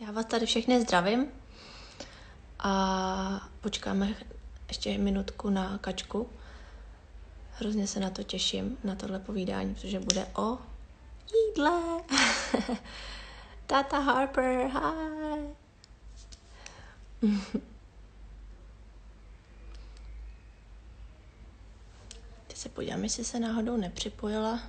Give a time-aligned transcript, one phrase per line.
[0.00, 1.26] Já vás tady všechny zdravím
[2.58, 4.14] a počkáme
[4.68, 6.30] ještě minutku na kačku.
[7.52, 10.58] Hrozně se na to těším, na tohle povídání, protože bude o
[11.34, 11.80] jídle.
[13.66, 15.54] Tata Harper, hi.
[22.46, 24.60] Teď se podívám, jestli se náhodou nepřipojila.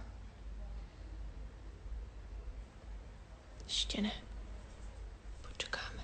[3.63, 4.11] Ještě ne.
[5.41, 6.03] Počkáme.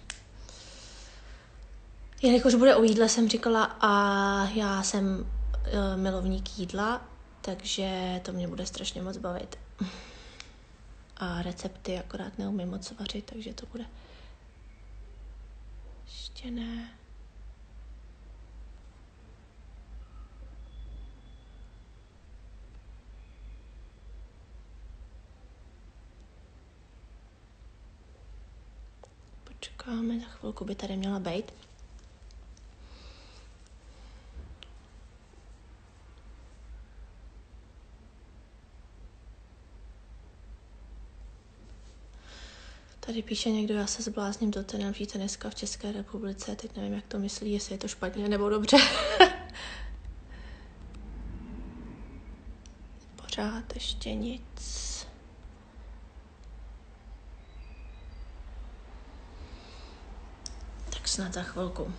[2.21, 7.07] Jelikož bude o jídle, jsem říkala, a já jsem uh, milovník jídla,
[7.41, 9.59] takže to mě bude strašně moc bavit.
[11.17, 13.85] A recepty akorát neumím moc vařit, takže to bude...
[16.05, 16.89] Ještě ne.
[29.43, 31.66] Počkáme, za chvilku by tady měla být.
[43.07, 46.55] Tady píše někdo, já se zblázním do tenelší dneska v České republice.
[46.55, 48.77] Teď nevím, jak to myslí, jestli je to špatně nebo dobře.
[53.15, 55.07] Pořád ještě nic.
[60.89, 61.93] Tak snad za chvilku.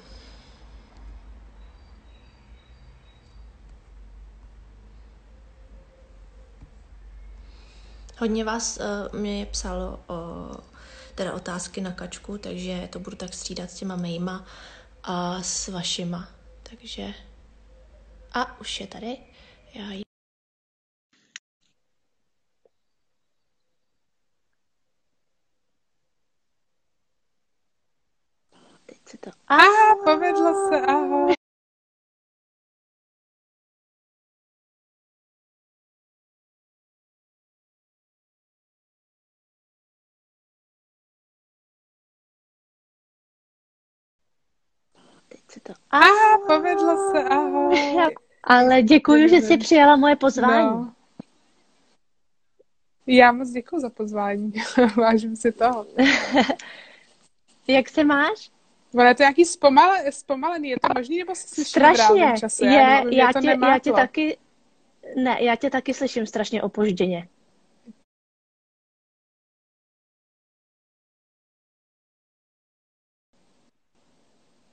[8.19, 10.48] Hodně vás uh, mě psalo o
[11.19, 14.47] teda otázky na kačku, takže to budu tak střídat s těma mýma
[15.02, 16.28] a s vašima.
[16.62, 17.14] Takže
[18.33, 19.19] a už je tady.
[19.74, 20.02] Já ji...
[28.86, 29.30] Teď se to...
[29.48, 29.56] A,
[30.05, 31.39] povedlo se, ahoj.
[45.68, 45.74] To...
[45.90, 46.01] A,
[46.46, 47.77] povedlo se, ahoj.
[48.45, 50.67] Ale děkuji, že jsi přijala moje pozvání.
[50.67, 50.92] No.
[53.06, 54.52] Já moc děkuji za pozvání.
[54.96, 55.86] Vážím si toho.
[57.68, 58.51] Jak se máš?
[58.95, 62.34] Ono je to nějaký zpomale, zpomalený, je to možný, nebo se slyším Strašně.
[62.39, 62.67] čase?
[62.67, 64.39] Je, Já, nevím, já, tě, já tě taky...
[65.17, 67.28] Ne, já tě taky slyším strašně opožděně.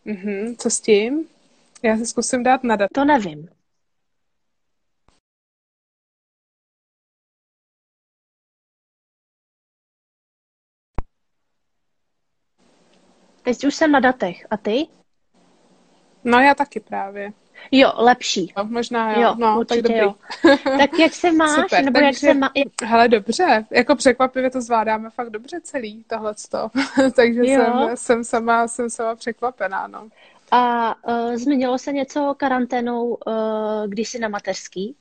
[0.06, 1.28] Mhm, co s tím?
[1.84, 2.90] Já se zkusím dát nadat.
[2.94, 3.50] To nevím.
[13.44, 14.48] Teď už jsem na datech.
[14.52, 14.88] A ty?
[16.24, 17.34] No já taky právě.
[17.72, 18.54] Jo, lepší.
[18.58, 19.22] No, možná jo.
[19.22, 19.98] Jo, no, tak dobrý.
[19.98, 20.16] jo.
[20.78, 21.62] Tak jak se máš?
[21.62, 22.52] Super, Nebo jak takže- se má...
[22.84, 23.66] Hele, dobře.
[23.72, 26.70] Jako překvapivě to zvládáme fakt dobře celý, tohleto.
[27.16, 27.64] Takže Jo.
[27.66, 30.08] jsem, jsem, sama, jsem sama překvapená, no.
[30.52, 33.34] A uh, změnilo se něco karanténou, uh,
[33.88, 34.96] když jsi na mateřský?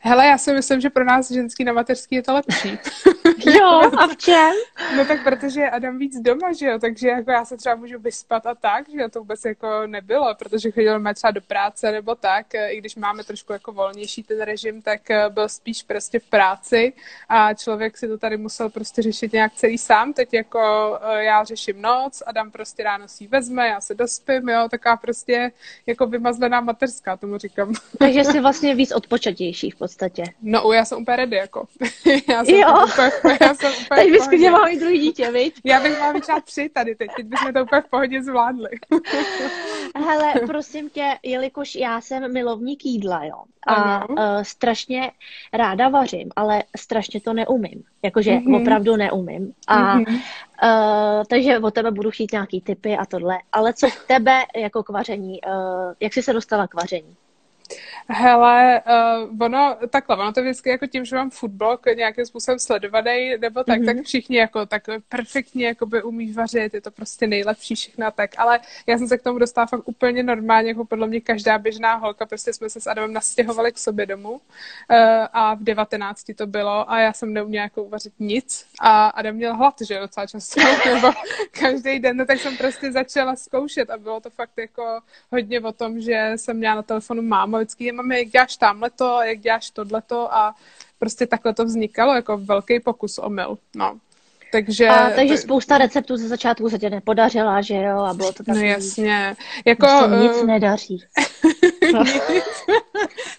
[0.00, 2.78] Hele, já si myslím, že pro nás ženský na mateřský je to lepší.
[3.46, 4.52] Jo, a v čem?
[4.96, 7.98] No tak protože je Adam víc doma, že jo, takže jako já se třeba můžu
[7.98, 12.14] vyspat a tak, že jo, to vůbec jako nebylo, protože chodil třeba do práce nebo
[12.14, 16.24] tak, i když máme trošku jako volnější ten režim, tak eh, byl spíš prostě v
[16.24, 16.92] práci
[17.28, 20.60] a člověk si to tady musel prostě řešit nějak celý sám, teď jako
[21.02, 24.96] eh, já řeším noc, Adam prostě ráno si ji vezme, já se dospím, jo, taková
[24.96, 25.52] prostě
[25.86, 27.74] jako vymazlená mateřská, tomu říkám.
[27.98, 30.24] Takže jsi vlastně víc odpočatější v podstatě.
[30.42, 31.66] No, já jsem úplně ready, jako.
[32.28, 32.86] já jsem Jo.
[32.92, 33.10] úplně,
[33.40, 35.54] já jsem úplně Teď bys klidně mohla i druhý dítě, viď?
[35.64, 38.68] Já bych mohla mít třeba tři tady teď, teď bychom to úplně v pohodě zvládli.
[40.06, 44.06] Hele, prosím tě, jelikož já jsem milovník jídla, jo, a Ano.
[44.08, 45.10] uh, strašně
[45.52, 47.82] ráda vařím, ale strašně to neumím.
[48.04, 48.54] Jakože Mhm.
[48.54, 49.52] opravdu neumím.
[49.66, 50.04] A Mhm.
[50.14, 50.20] uh,
[51.28, 53.38] takže od tebe budu chtít nějaký tipy a tohle.
[53.52, 55.40] Ale co k tebe jako k vaření?
[55.46, 55.52] Uh,
[56.00, 57.16] jak jsi se dostala k vaření?
[58.08, 58.82] Hele,
[59.30, 63.64] uh, ono, takhle, ono to vždycky jako tím, že mám foodblog nějakým způsobem sledovaný, nebo
[63.64, 63.86] tak, Mhm.
[63.86, 68.60] tak všichni jako tak perfektně jakoby umí vařit, je to prostě nejlepší všechno tak, ale
[68.86, 72.26] já jsem se k tomu dostala fakt úplně normálně, jako podle mě každá běžná holka,
[72.26, 74.38] prostě jsme se s Adamem nastěhovali k sobě domů uh,
[75.32, 79.56] a v 19 to bylo a já jsem neuměla jako uvařit nic a Adam měl
[79.56, 80.60] hlad, že jo, docela často,
[80.94, 81.12] nebo
[81.60, 85.00] každý den, no tak jsem prostě začala zkoušet a bylo to fakt jako
[85.32, 89.38] hodně o tom, že jsem měla na telefonu máma vždycky, mami, jak děláš tamhleto, jak
[89.38, 90.54] děláš tohleto a
[90.98, 93.98] prostě takhle to vznikalo, jako velký pokus o mil, no.
[94.52, 97.98] Takže, a, takže spousta receptů ze začátku se tě nepodařila, že jo?
[97.98, 98.56] A bylo to tak.
[98.56, 99.36] No jasně.
[99.64, 100.46] Jako, se nic uh...
[100.46, 101.04] nedaří.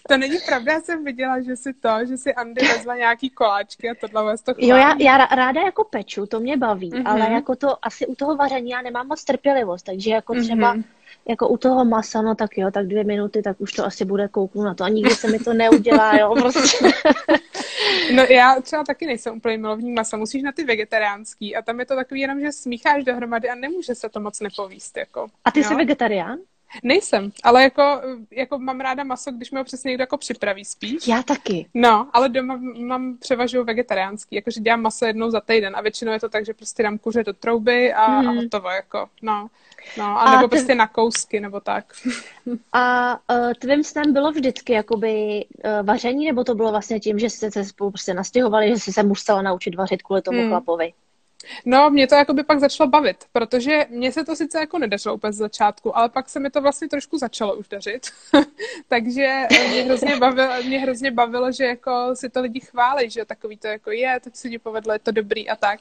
[0.08, 3.90] to není pravda, já jsem viděla, že si to, že si Andy vezla nějaký koláčky
[3.90, 4.68] a tohle vás to chválí.
[4.68, 7.02] Jo, já, já ráda jako peču, to mě baví, mm-hmm.
[7.04, 10.84] ale jako to asi u toho vaření já nemám moc trpělivost, takže jako třeba mm-hmm
[11.28, 14.28] jako u toho masa, no tak jo, tak dvě minuty, tak už to asi bude
[14.28, 14.84] kouknu na to.
[14.84, 16.86] A nikdy se mi to neudělá, jo, prostě.
[18.14, 21.86] No já třeba taky nejsem úplně milovník masa, musíš na ty vegetariánský a tam je
[21.86, 25.26] to takový jenom, že smícháš dohromady a nemůže se to moc nepovíst, jako.
[25.44, 25.68] A ty jo?
[25.68, 26.38] jsi vegetarián?
[26.82, 31.08] Nejsem, ale jako, jako mám ráda maso, když mi ho přesně někdo jako připraví spíš.
[31.08, 31.66] Já taky.
[31.74, 36.20] No, ale doma mám převažuju vegetariánský, jakože dělám maso jednou za týden a většinou je
[36.20, 38.28] to tak, že prostě dám kuře do trouby a, mm.
[38.28, 38.36] a mhm.
[38.36, 39.48] hotovo, jako, no.
[39.98, 40.50] No, a, a nebo ty...
[40.50, 41.92] prostě na kousky, nebo tak.
[42.72, 47.30] A uh, tvým snem bylo vždycky jakoby uh, vaření, nebo to bylo vlastně tím, že
[47.30, 50.48] jste se spolu prostě nastěhovali, že jsi se musela naučit vařit kvůli tomu hmm.
[50.48, 50.92] chlapovi?
[51.64, 55.14] No, mě to jako by pak začalo bavit, protože mě se to sice jako nedařilo
[55.14, 58.06] úplně z začátku, ale pak se mi to vlastně trošku začalo už dařit.
[58.88, 63.56] Takže mě hrozně, bavilo, mě hrozně bavilo, že jako si to lidi chválí, že takový
[63.56, 65.80] to jako je, teď se ti povedlo, je to dobrý a tak.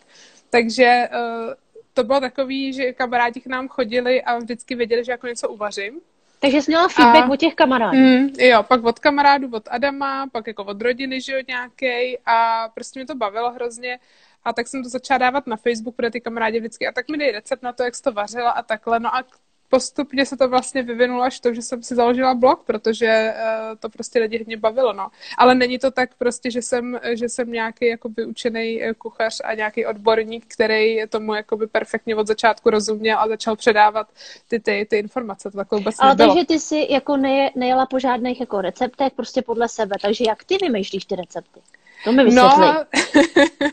[0.50, 1.54] Takže uh,
[1.94, 6.02] to bylo takový, že kamarádi k nám chodili a vždycky věděli, že jako něco uvařím.
[6.42, 7.98] Takže jsi měla feedback a, od těch kamarádů.
[7.98, 12.70] Mm, jo, pak od kamarádů, od Adama, pak jako od rodiny, že jo, nějaký a
[12.74, 14.00] prostě mě to bavilo hrozně.
[14.44, 16.88] A tak jsem to začala dávat na Facebook, pro ty kamarádi vždycky.
[16.88, 19.00] A tak mi dej recept na to, jak jsi to vařila a takhle.
[19.00, 19.24] No a
[19.72, 23.90] postupně se to vlastně vyvinulo až to, že jsem si založila blog, protože uh, to
[23.90, 25.08] prostě lidi hodně bavilo, no.
[25.38, 29.54] Ale není to tak prostě, že jsem, že jsem nějaký jako vyučený eh, kuchař a
[29.54, 34.08] nějaký odborník, který tomu jakoby perfektně od začátku rozuměl a začal předávat
[34.48, 35.52] ty, ty, ty informace.
[35.52, 36.36] To takhle vůbec Ale nebylo.
[36.36, 39.96] takže ty si jako ne, nejela po žádných jako receptech, prostě podle sebe.
[40.02, 41.60] Takže jak ty vymýšlíš ty recepty?
[42.04, 42.66] To mi vysvětli.
[42.66, 42.86] No,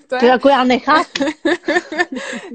[0.09, 0.21] to, je...
[0.21, 1.25] to jako já nechápu.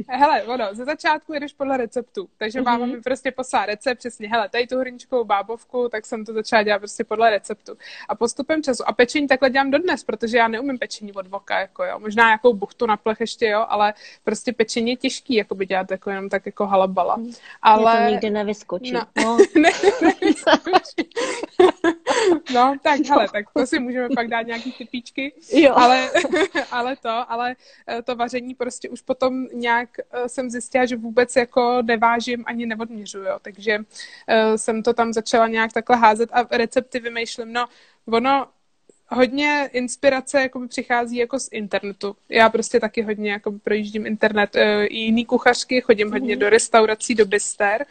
[0.08, 2.66] hele, ono, ze začátku jdeš podle receptu, takže mm-hmm.
[2.66, 6.64] máma mi prostě poslá recept, přesně, hele, tady tu hrničkovou bábovku, tak jsem to začala
[6.64, 7.78] dělat prostě podle receptu.
[8.10, 11.84] A postupem času, a pečení takhle dělám dodnes, protože já neumím pečení od voka, jako
[11.84, 13.94] jo, možná nějakou buchtu na plech ještě, jo, ale
[14.24, 17.18] prostě pečení je těžký, jako by dělat jako jenom tak jako halabala.
[17.62, 17.96] Ale...
[17.96, 18.92] Mě to nikdy nevyskočí.
[18.92, 19.38] No, no.
[19.56, 19.70] ne,
[20.02, 21.10] nevyskočí.
[22.54, 25.34] No, tak hele, tak to si můžeme pak dát nějaký typíčky.
[25.54, 25.74] Jo.
[25.76, 26.10] Ale,
[26.72, 27.56] ale to, ale
[27.88, 32.66] eh, to vaření prostě už potom nějak eh, jsem zjistila, že vůbec jako nevážím ani
[32.66, 37.54] neodměřuju, takže uh, jsem to tam začala nějak takhle házet a recepty vymýšlím.
[37.54, 37.66] No,
[38.08, 38.48] ono
[39.08, 42.16] hodně inspirace jakoby přichází jako z internetu.
[42.30, 44.56] Já prostě taky hodně jakoby projíždím internet.
[44.86, 46.40] I jiný kuchařky, chodím hodně mm.
[46.40, 47.86] do restaurací, do bister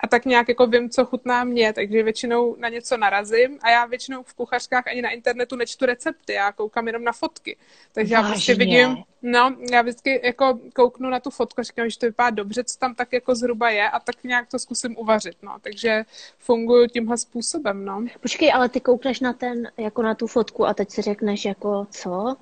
[0.00, 3.86] a tak nějak jako vím, co chutná mě, takže většinou na něco narazím a já
[3.86, 7.56] většinou v kuchařkách ani na internetu nečtu recepty, já koukám jenom na fotky.
[7.92, 8.26] Takže Vážně.
[8.26, 12.06] já prostě vidím, no, já vždycky jako kouknu na tu fotku a říkám, že to
[12.06, 15.56] vypadá dobře, co tam tak jako zhruba je a tak nějak to zkusím uvařit, no.
[15.60, 16.04] Takže
[16.38, 18.04] funguju tímhle způsobem, no.
[18.20, 21.86] Počkej, ale ty koukneš na ten, jako na tu fotku a teď si řekneš jako,
[21.90, 22.36] co?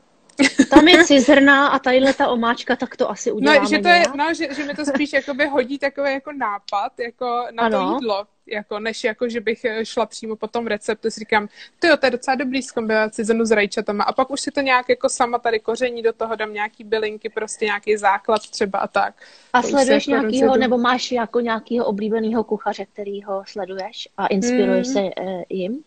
[0.70, 4.02] Tam je cizrna a tadyhle ta omáčka, tak to asi uděláme No, že, to je,
[4.16, 7.88] no, že, že mi to spíš jakoby hodí takový jako nápad jako na ano.
[7.88, 11.48] to jídlo, jako, než jako, že bych šla přímo po tom receptu, si říkám,
[11.78, 14.50] to jo, to je docela dobrý s kombinací zrnu s rajčatama a pak už si
[14.50, 18.78] to nějak jako sama tady koření do toho, dám nějaký bylinky, prostě nějaký základ třeba
[18.78, 19.14] a tak.
[19.52, 24.26] A to sleduješ jako nějakýho, nebo máš jako nějakýho oblíbeného kuchaře, který ho sleduješ a
[24.26, 24.92] inspiruješ mm.
[24.92, 25.84] se uh, jim?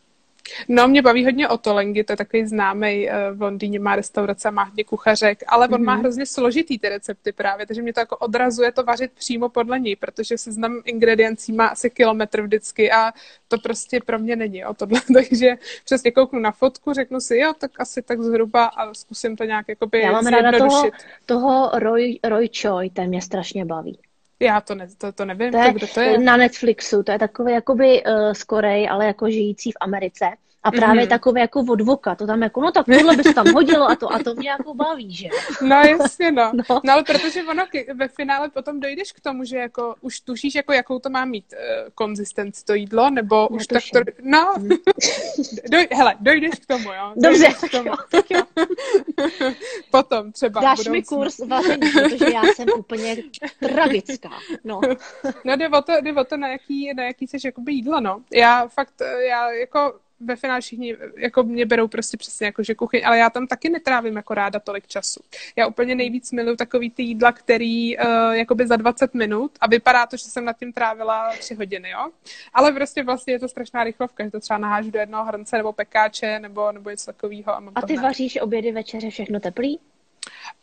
[0.68, 3.96] No, mě baví hodně o to Lengy, to je takový známý eh, v Londýně, má
[3.96, 5.84] restaurace, má hodně kuchařek, ale on mm-hmm.
[5.84, 6.01] má mhm.
[6.01, 9.96] hrozně složitý ty recepty právě, takže mě to jako odrazuje to vařit přímo podle ní,
[9.96, 13.12] protože se znám ingrediencí, má asi kilometr vždycky a
[13.48, 17.53] to prostě pro mě není o tohle, takže přesně kouknu na fotku, řeknu si, jo,
[17.58, 20.91] tak asi tak zhruba a zkusím to nějak jakoby Já mám ráda toho,
[21.25, 24.00] toho Roy, Roy Choi, ten mě strašně baví.
[24.39, 26.17] Já to, ne, to, to nevím, to je, to, kdo to je.
[26.17, 30.25] Na Netflixu, to je takový jakoby uh, z Koreji, ale jako žijící v Americe.
[30.63, 31.10] A právě mm-hmm.
[31.10, 34.20] takové jako odvoka, to tam jako, no tak tohle bys tam hodilo a to, a
[34.20, 35.28] to mě jako baví, že?
[35.62, 36.51] No jasně, no.
[36.70, 36.82] no.
[36.84, 37.63] no ale protože ono
[37.94, 41.46] ve finále potom dojdeš k tomu, že jako už tušíš, jako jakou to má mít
[41.54, 44.70] uh, konzistenci to jídlo, nebo Já už tak to, no, mm.
[45.72, 47.13] Doj, hele, dojdeš k tomu, jo.
[47.16, 47.89] Dobře, k tomu.
[48.30, 48.44] Jo.
[49.92, 50.62] potom třeba.
[50.62, 53.18] Dáš mi kurz vaření, protože já jsem úplně
[53.60, 54.30] tragická,
[54.63, 54.82] no.
[55.46, 58.22] No jde o to, jde o to na jaký, na jaký seš jakoby jídlo, no.
[58.34, 62.76] Já fakt, eh, já jako ve finále všichni jako mě berou prostě přesně jako, že
[62.76, 65.20] kuchyň, ale já tam taky netrávím jako ráda tolik času.
[65.56, 70.06] Já úplně nejvíc miluju takový ty jídla, který uh, jakoby za 20 minut a vypadá
[70.06, 72.10] to, že jsem nad tím trávila 3 hodiny, jo.
[72.54, 75.74] Ale prostě vlastně je to strašná rychlovka, že to třeba nahážu do jednoho hrnce nebo
[75.74, 77.56] pekáče nebo, nebo něco takového.
[77.56, 79.80] A, a ty vaříš obědy, večeře, všechno teplý?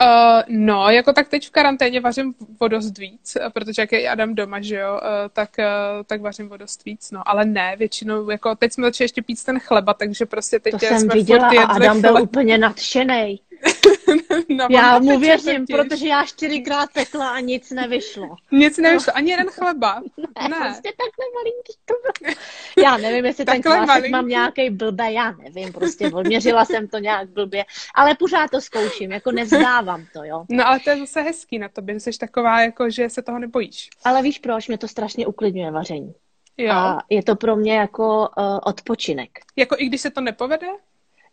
[0.03, 4.35] Uh, no, jako tak teď v karanténě vařím o dost víc, protože jak je Adam
[4.35, 5.01] doma, že jo, uh,
[5.33, 5.65] tak, uh,
[6.07, 9.45] tak vařím o dost víc, no, ale ne, většinou, jako teď jsme začali ještě pít
[9.45, 12.21] ten chleba, takže prostě teď To jsme jsem viděla furt a Adam byl chleba.
[12.21, 13.39] úplně nadšenej.
[14.49, 15.77] No, Já mu věřím, totiž.
[15.77, 18.37] protože já čtyřikrát pekla a nic nevyšlo.
[18.53, 20.03] Nic nevyšlo, ani jeden chleba.
[20.43, 20.57] Ne, Ne.
[20.57, 22.35] prostě takhle malinký krok.
[22.85, 24.11] Já nevím, jestli ten malinký.
[24.11, 29.13] mám nějaký blbý, já nevím, prostě odměřila jsem to nějak blbě, ale pořád to zkouším,
[29.13, 30.45] jako nevzdávám to, jo.
[30.51, 33.39] No ale to je zase hezký na tobě, že jsi taková, jako, že se toho
[33.39, 33.89] nebojíš.
[34.05, 34.69] Ale víš proč?
[34.69, 36.15] Mě to strašně uklidňuje vaření.
[36.59, 36.73] Jo.
[36.73, 39.31] A je to pro mě jako uh, odpočinek.
[39.57, 40.67] Jako i když se to nepovede?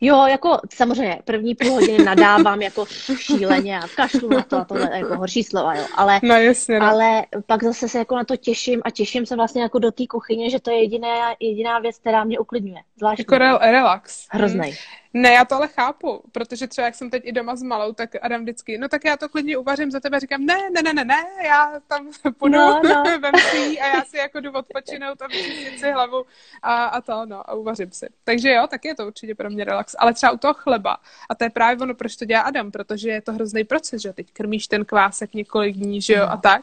[0.01, 2.85] Jo, jako samozřejmě první půl hodiny nadávám jako
[3.17, 5.85] šíleně a kašlu na to a tohle jako horší slova, jo.
[5.95, 6.85] Ale, No jasně, no.
[6.85, 10.07] ale pak zase se jako na to těším a těším se vlastně jako do té
[10.07, 11.07] kuchyně, že to je jediná,
[11.39, 12.81] jediná věc, která mě uklidňuje.
[12.97, 13.21] Zvláštní.
[13.21, 14.27] Jako rel, relax.
[14.31, 14.77] Hroznej.
[15.13, 18.09] Ne, já to ale chápu, protože třeba jak jsem teď i doma s malou, tak
[18.21, 21.05] Adam vždycky, no tak já to klidně uvařím za tebe, říkám, ne, ne, ne, ne,
[21.05, 23.03] ne, já tam půjdu, No, no.
[23.19, 26.25] vem si jí a já si jako jdu odpočinout a vyčistit si hlavu
[26.61, 28.07] a, a to, no, a uvařím si.
[28.23, 29.95] Takže jo, tak je to určitě pro mě relax.
[29.99, 30.97] Ale třeba u toho chleba,
[31.29, 34.13] a to je právě ono, proč to dělá Adam, protože je to hrozný proces, že
[34.13, 36.31] teď krmíš ten kvásek několik dní, že jo, No.
[36.31, 36.61] a tak.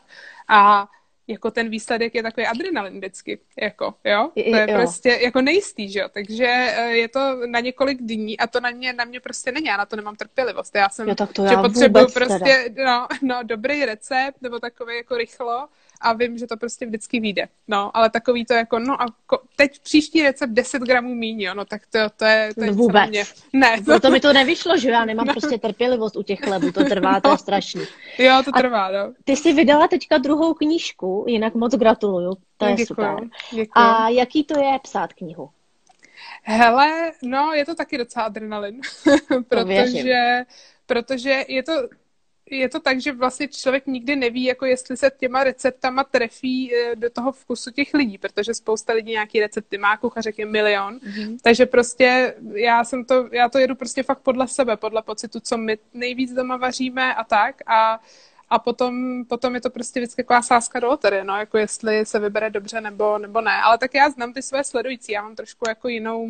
[0.49, 0.88] A
[1.30, 4.30] jako ten výsledek je takový adrenalin vždycky, jako, jo?
[4.34, 4.78] To je jo.
[4.78, 6.08] prostě jako nejistý, že jo?
[6.12, 9.66] Takže eh, je to na několik dní a to na mě, na mě prostě není,
[9.66, 10.75] já na to nemám trpělivost.
[10.75, 14.96] Já jsem, Jo, tak to že já potřebuju prostě, no, no, dobrý recept, nebo takový
[14.96, 15.68] jako rychlo
[16.00, 17.49] a vím, že to prostě vždycky vyjde.
[17.69, 21.54] No, ale takový to jako, no a ko, teď příští recept 10 gramů míň, jo,
[21.54, 23.09] no tak to, to je, to je No vůbec.
[23.11, 23.25] mě.
[23.52, 26.85] Ne, to, Proto mi to nevyšlo, že já nemám prostě trpělivost u těch chlebů, to
[26.85, 27.83] trvá, to je strašný.
[28.19, 29.12] jo, to A- trvá, no.
[29.25, 33.28] Ty jsi vydala teďka druhou knížku, jinak moc gratuluju, to je Děkuju, super.
[33.50, 33.69] děkuju.
[33.87, 35.50] A jaký to je psát knihu?
[36.42, 38.80] Hele, no, je to taky docela adrenalin,
[39.49, 40.42] protože,
[40.87, 41.73] protože je to,
[42.50, 46.97] je to tak, že vlastně člověk nikdy neví, jako jestli se těma receptama trefí eh,
[46.97, 51.38] do toho vkusu těch lidí, protože spousta lidí nějaký recepty má, kuchařek je milion, Mhm.
[51.42, 55.57] takže prostě já jsem to, já to jedu prostě fakt podle sebe, podle pocitu, co
[55.59, 58.00] my nejvíc doma vaříme a tak a
[58.52, 62.19] a potom, potom je to prostě vždycky taková sázka do loterie, no, jako jestli se
[62.19, 63.52] vybere dobře nebo, nebo ne.
[63.64, 66.28] Ale tak já znám ty své sledující, já mám trošku jako jinou,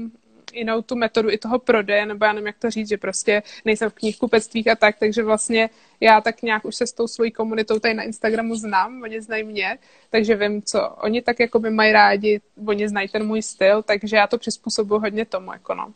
[0.52, 3.90] jinou tu metodu i toho prodeje, nebo já nevím, jak to říct, že prostě nejsem
[3.90, 7.78] v knihkupectvích a tak, takže vlastně já tak nějak už se s tou svojí komunitou
[7.78, 9.78] tady na Instagramu znám, oni znají mě,
[10.10, 14.16] takže vím, co oni tak jako by mají rádi, oni znají ten můj styl, takže
[14.16, 15.92] já to přizpůsobuji hodně tomu, jako no.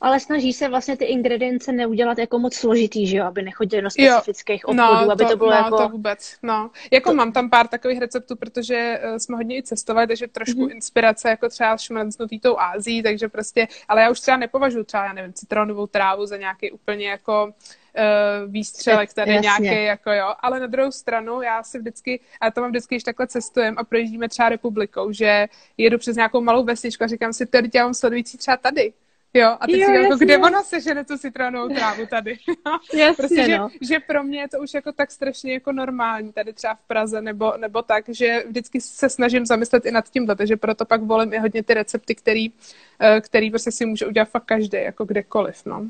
[0.00, 3.90] Ale snaží se vlastně ty ingredience neudělat jako moc složitý, že jo, aby nechodili do
[3.90, 5.76] specifických obchodů, no, aby to bylo no, jako...
[5.78, 6.70] to vůbec, no.
[6.90, 10.60] Jako To- mám tam pár takových receptů, protože uh, jsme hodně i cestovali, takže trošku
[10.60, 10.70] Mhm.
[10.70, 15.12] inspirace, jako třeba šmrncnutý tou Ázií, takže prostě, ale já už třeba nepovažuji třeba, já
[15.12, 19.48] nevím, citronovou trávu za nějaký úplně jako uh, výstřelek tady Jasně.
[19.68, 23.02] nějaký, jako jo, ale na druhou stranu já si vždycky, a to mám vždycky, když
[23.04, 25.46] takhle cestujeme a projíždíme třeba republikou, že
[25.78, 28.92] jedu přes nějakou malou vesničku a říkám si, tady já mám sledující třeba tady.
[29.36, 32.38] Jo, a teď Jo, si jako, kde ona sežene tu citronovou trávu tady?
[32.94, 33.70] Jasně, Prostě, že, no.
[33.80, 37.22] že pro mě je to už jako tak strašně jako normální tady třeba v Praze
[37.22, 41.32] nebo, nebo tak, že vždycky se snažím zamyslet i nad tímhle, takže proto pak volím
[41.32, 42.52] i hodně ty recepty, který,
[43.00, 45.86] eh, který prostě si může udělat fakt každý, jako kdekoliv, no.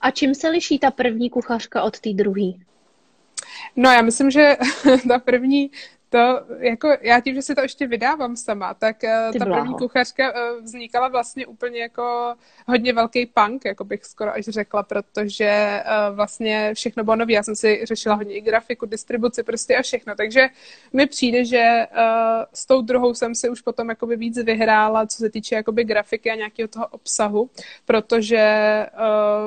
[0.00, 2.52] A čím se liší ta první kuchařka od té druhé?
[3.76, 4.56] No já myslím, že
[5.08, 5.70] ta první,
[6.08, 9.62] to jako, já tím, že si to ještě vydávám sama, tak eh, Ty ta bláho.
[9.62, 12.34] první kuchařka eh, vznikala vlastně úplně jako
[12.66, 15.82] hodně velký punk, jako bych skoro až řekla, protože eh,
[16.12, 17.32] vlastně všechno bylo nový.
[17.32, 20.48] Já jsem si řešila hodně i grafiku, distribuci prostě a všechno, takže
[20.92, 21.86] mi přijde, že
[22.52, 26.30] s tou druhou jsem si už potom jakoby víc vyhrála, co se týče jakoby grafiky
[26.30, 27.50] a nějakého toho obsahu,
[27.84, 28.46] protože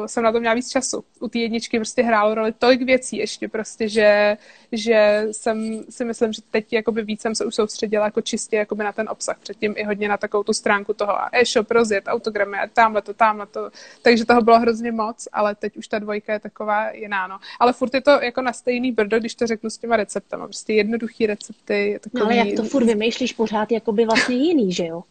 [0.05, 1.03] jsem na to měla víc času.
[1.19, 4.37] U té jedničky prostě hrálo roli tolik věcí ještě prostě, že,
[4.71, 8.83] že jsem si myslím, že teď jakoby víc jsem se už soustředila jako čistě jakoby
[8.83, 9.39] na ten obsah.
[9.39, 13.13] Předtím i hodně na takovou tu stránku toho a e-shop, rozjet, autogramy a tamhle to,
[13.13, 13.69] tamhle to.
[14.01, 17.39] Takže toho bylo hrozně moc, ale teď už ta dvojka je taková jiná, no.
[17.59, 20.45] Ale furt je to jako na stejný brdo, když to řeknu s těma receptama.
[20.45, 21.89] Prostě jednoduchý recepty.
[21.89, 22.19] je Takový...
[22.19, 25.03] No ale jak to furt vymýšlíš pořád jakoby vlastně jiný, že jo?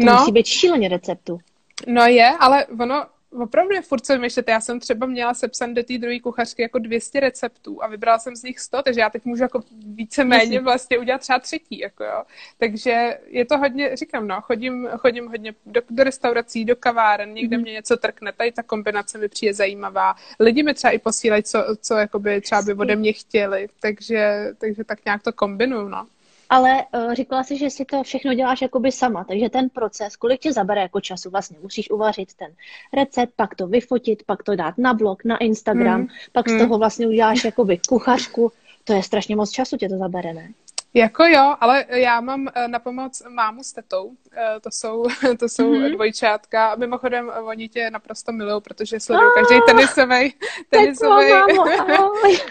[0.00, 0.12] To No.
[0.12, 1.38] musí být šíleně receptu.
[1.86, 3.06] No je, ale ono
[3.42, 4.48] opravdu je furt co vymýšlet.
[4.48, 8.36] Já jsem třeba měla sepsan do té druhé kuchařky jako 200 receptů a vybrala jsem
[8.36, 12.22] z nich 100, takže já teď můžu jako víceméně vlastně udělat třeba třetí, jako jo.
[12.58, 17.56] Takže je to hodně, říkám no, chodím, chodím hodně do, do restaurací, do kaváren, někde
[17.56, 17.62] Mhm.
[17.62, 20.14] mě něco trkne, tady ta kombinace mi přijde zajímavá.
[20.40, 24.84] Lidi mi třeba i posílají, co, co jakoby třeba by ode mě chtěli, takže, takže
[24.84, 26.06] tak nějak to kombinuju, no.
[26.50, 30.40] Ale uh, říkala si, že si to všechno děláš jakoby sama, takže ten proces, kolik
[30.40, 32.52] tě zabere jako času, vlastně musíš uvařit ten
[32.92, 36.08] recept, pak to vyfotit, pak to dát na blog, na Instagram, mm.
[36.32, 36.58] pak z Mm.
[36.58, 38.52] toho vlastně uděláš jakoby kuchařku,
[38.84, 40.48] to je strašně moc času, tě to zabere, ne?
[40.96, 44.10] Jako jo, ale já mám eh, na pomoc mámu s tetou.
[44.36, 45.04] Eh, To jsou,
[45.38, 45.82] to jsou Mhm.
[45.82, 45.92] mm-hmm.
[45.94, 46.66] dvojčátka.
[46.68, 50.34] A Mimochodem, oni tě naprosto milují, protože sledují každý tenisový,
[50.70, 51.26] tenisový.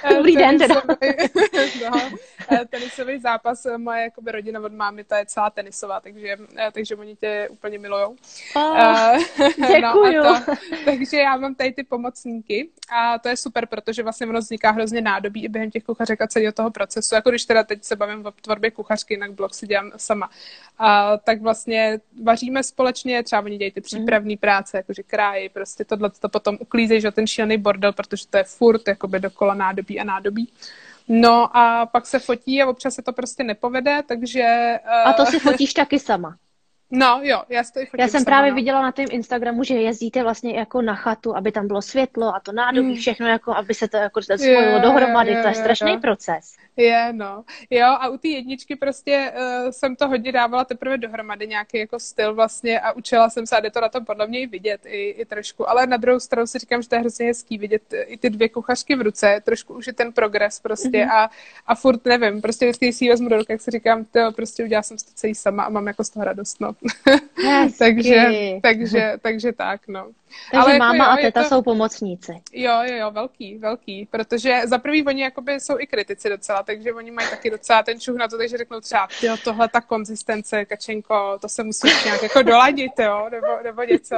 [0.17, 0.75] Dobrý den teda.
[1.91, 2.01] no,
[2.69, 3.65] tenisový zápas.
[3.65, 7.47] Eh, Moje jakoby, rodina od mámy, ta je celá tenisová, takže, eh, takže oni tě
[7.51, 8.15] úplně milujou.
[8.55, 9.17] Oh, Eh,
[9.57, 10.23] děkuju.
[10.23, 10.51] No a to,
[10.85, 15.01] takže já mám tady ty pomocníky a to je super, protože vlastně ono vzniká hrozně
[15.01, 17.15] nádobí i během těch kuchařek a celého toho procesu.
[17.15, 20.29] Jako když teda teď se bavím o tvorbě kuchařky, jinak blog si dělám sama.
[20.77, 26.09] A tak vlastně vaříme společně, třeba oni dělají ty přípravné práce, jakože kráji, prostě tohle
[26.09, 30.03] to potom uklízejí, že ten šílený bordel, protože to je furt jakoby dokola nádobí a
[30.03, 30.51] nádobí.
[31.07, 34.43] No a pak se fotí a občas se to prostě nepovede, takže...
[35.05, 36.37] A to eh, si fotíš taky sama.
[36.91, 38.55] No jo, já to Já jsem sama, právě no.
[38.55, 42.39] viděla na tém Instagramu, že jezdíte vlastně jako na chatu, aby tam bylo světlo a
[42.39, 42.95] to nádobí, Mm.
[42.95, 45.31] všechno jako, aby se to jako spojilo Jo, dohromady.
[45.33, 45.99] jo, To je strašný jo.
[45.99, 46.55] proces.
[46.77, 47.43] Je, no.
[47.69, 51.99] Jo, a u té jedničky prostě uh, jsem to hodně dávala teprve dohromady, nějaký jako
[51.99, 54.81] styl vlastně a učila jsem se a jde to na to podle mě i vidět
[54.85, 57.93] i, i trošku, ale na druhou stranu si říkám, že to je hrozně hezký vidět
[57.93, 61.09] eh, i ty dvě kuchařky v ruce, trošku už je ten progres prostě Mhm.
[61.09, 61.11] mm-hmm.
[61.23, 61.29] a,
[61.67, 64.63] a furt nevím, prostě vždycky si ji vezmu do ruky, jak si říkám, to prostě
[64.63, 66.73] udělala jsem to celý sama a mám jako z toho radost, no.
[67.79, 68.25] Takže,
[68.61, 70.03] takže, takže tak, no.
[70.51, 72.31] Takže ale jako máma jo, a teta to- jsou pomocníci.
[72.53, 76.93] Jo, jo, jo, velký, velký, protože za prvý oni jakoby jsou i kritici docela, takže
[76.93, 80.65] oni mají taky docela ten čuch na to, takže řeknou třeba, jo, tohle ta konzistence,
[80.65, 84.15] kačenko, to se musí nějak jako doladit, jo, nebo, nebo něco.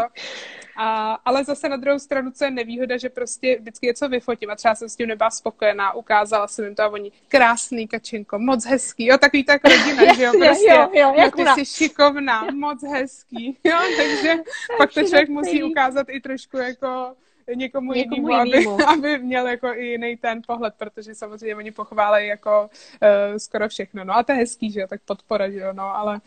[0.75, 4.55] A, ale zase na druhou stranu, co je nevýhoda, že prostě vždycky něco vyfotím a
[4.55, 8.65] třeba jsem s tím nebyla spokojená, ukázala jsem jim to a oni, krásný kačenko, moc
[8.65, 12.47] hezký, jo, takový tak rodina, že jo, prostě, jo, jo, jak no, ty jsi šikovná,
[12.51, 14.35] moc hezký, jo, takže
[14.77, 17.15] pak to člověk musí ukázat i trošku jako
[17.55, 18.87] někomu, Někomu jinému, aby, jinému.
[18.89, 24.03] aby měl jako i jiný ten pohled, protože samozřejmě oni pochválejí jako uh, skoro všechno.
[24.03, 26.21] No a to je hezký, že jo, tak podpora, že jo, no, ale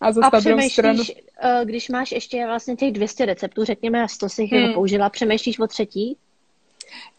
[0.00, 1.02] a zase A druhou stranu...
[1.42, 4.72] eh, když máš ještě vlastně těch 200 receptů, řekněme 100 si jich Hmm.
[4.74, 6.16] použila, přemýšlíš o třetí?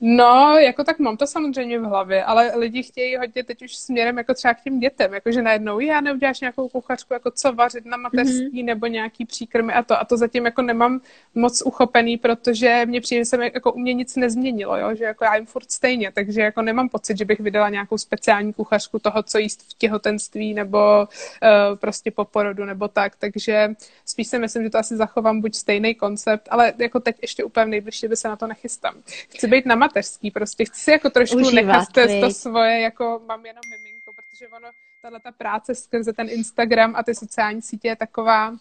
[0.01, 4.17] No, jako tak mám to samozřejmě v hlavě, ale lidi chtějí hodně teď už směrem
[4.17, 7.97] jako třeba k těm dětem, jakože najednou já neuděláš nějakou kuchařku, jako co vařit na
[7.97, 8.65] mateřský mm-hmm.
[8.65, 9.99] nebo nějaký příkrmy a to.
[9.99, 11.01] A to zatím jako nemám
[11.35, 14.95] moc uchopený, protože mě přijde, že se jako u mě nic nezměnilo, jo?
[14.95, 18.53] že jako já jim furt stejně, takže jako nemám pocit, že bych vydala nějakou speciální
[18.53, 23.69] kuchařku toho, co jíst v těhotenství nebo uh, prostě po porodu nebo tak, takže
[24.05, 27.65] spíš si myslím, že to asi zachovám buď stejný koncept, ale jako teď ještě úplně
[27.65, 28.95] nejbližší by se na to nechystám.
[29.29, 33.21] Chci být na mateřský, prostě chci si jako trošku Užívat, nechat to, to svoje, jako
[33.27, 34.67] mám jenom miminko, protože ono,
[35.01, 38.55] tahle ta práce skrze ten Instagram a ty sociální sítě je taková,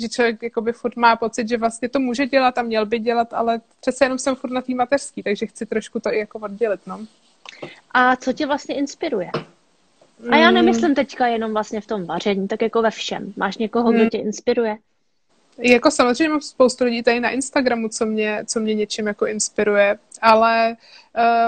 [0.00, 3.32] že člověk jakoby furt má pocit, že vlastně to může dělat a měl by dělat,
[3.32, 6.80] ale přece jenom jsem furt na té mateřský, takže chci trošku to i jako oddělit,
[6.86, 7.06] no.
[7.90, 9.30] A co tě vlastně inspiruje?
[10.30, 13.32] A já nemyslím teďka jenom vlastně v tom vaření, tak jako ve všem.
[13.36, 14.10] Máš někoho, kdo Hmm.
[14.10, 14.76] tě inspiruje?
[15.62, 19.98] Jako samozřejmě mám spoustu lidí tady na Instagramu, co mě, co mě něčím jako inspiruje,
[20.22, 20.76] ale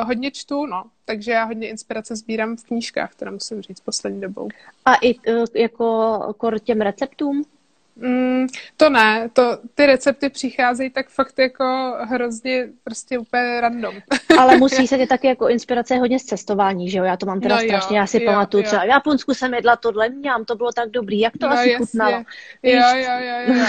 [0.00, 0.84] uh, hodně čtu, no.
[1.04, 4.48] Takže já hodně inspirace sbírám v knížkách, teda musím říct poslední dobou.
[4.84, 7.44] A i eh, jako kor těm receptům?
[7.96, 8.46] Mm,
[8.76, 13.94] to ne, to, ty recepty přicházejí tak fakt jako hrozně prostě úplně random.
[14.38, 17.04] Ale musí se tě taky jako inspirace hodně z cestování, že jo?
[17.04, 18.66] Já to mám teda No jo, strašně, já si jo, pamatuju jo.
[18.66, 21.70] třeba v Japonsku jsem jedla tohle, mňam, to bylo tak dobrý, jak to No, asi
[21.70, 21.86] jasně.
[21.86, 22.24] chutnalo.
[22.62, 23.64] Jo, jo, jo, jo, jo.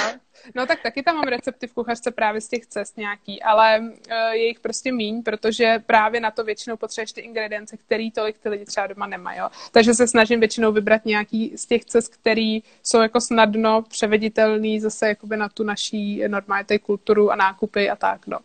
[0.56, 3.88] No tak taky tam mám recepty v kuchařce právě z těch cest nějaký, ale uh,
[4.32, 8.50] je jich prostě míň, protože právě na to většinou potřebuješ ty ingredience, který tolik ty
[8.50, 9.40] lidi třeba doma nemají.
[9.40, 9.50] Jo.
[9.72, 15.08] Takže se snažím většinou vybrat nějaký z těch cest, který jsou jako snadno převeditelný zase
[15.08, 18.40] jakoby na tu naší normální kulturu a nákupy a tak, no.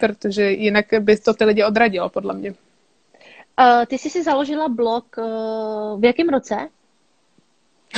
[0.00, 2.50] Protože jinak by to ty lidi odradilo, podle mě.
[2.50, 6.68] Uh, ty jsi si založila blog uh, v jakém roce?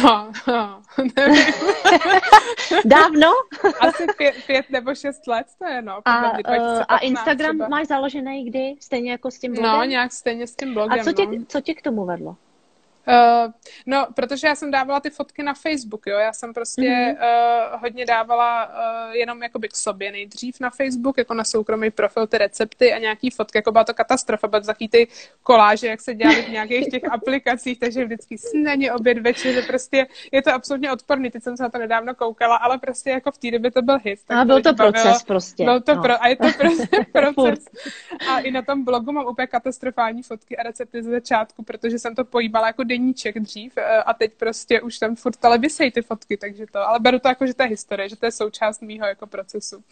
[0.04, 0.82] No, no,
[1.16, 1.44] nevím.
[2.84, 3.32] Dávno?
[3.80, 6.00] Asi pět, pět nebo šest let to je, no.
[6.04, 7.68] A, 2015 a Instagram třeba.
[7.68, 8.74] máš založený kdy?
[8.80, 9.72] Stejně jako s tím blogem?
[9.72, 11.44] No, nějak stejně s tím blogem, a co tě, no.
[11.48, 12.36] co tě k tomu vedlo?
[13.08, 13.52] Uh,
[13.86, 17.14] no, protože já jsem dávala ty fotky na Facebook, jo, já jsem prostě Mhm.
[17.14, 17.74] mm-hmm.
[17.74, 22.26] uh, hodně dávala uh, jenom jakoby k sobě nejdřív na Facebook, jako na soukromý profil,
[22.26, 25.08] ty recepty a nějaký fotky, jako byla to katastrofa, byla to taky ty
[25.42, 30.06] koláže, jak se dělali v nějakých těch aplikacích, takže vždycky sněně oběd, večer, že prostě
[30.32, 33.38] je to absolutně odporný, teď jsem se na to nedávno koukala, ale prostě jako v
[33.38, 34.20] té době to byl hit.
[34.26, 34.92] tak A byl to bavilo.
[34.92, 35.64] proces prostě.
[35.64, 36.02] Byl to no.
[36.02, 37.64] pro, a je to prostě proces.
[38.28, 42.14] A i na tom blogu mám úplně katastrofální fotky a recepty ze začátku, protože jsem
[42.14, 46.02] to pojíbala jako deníček dřív eh, a teď prostě už tam furt ale vysej ty
[46.02, 48.82] fotky, takže to, ale beru to jako, že to je historie, že to je součást
[48.82, 49.82] mýho jako procesu.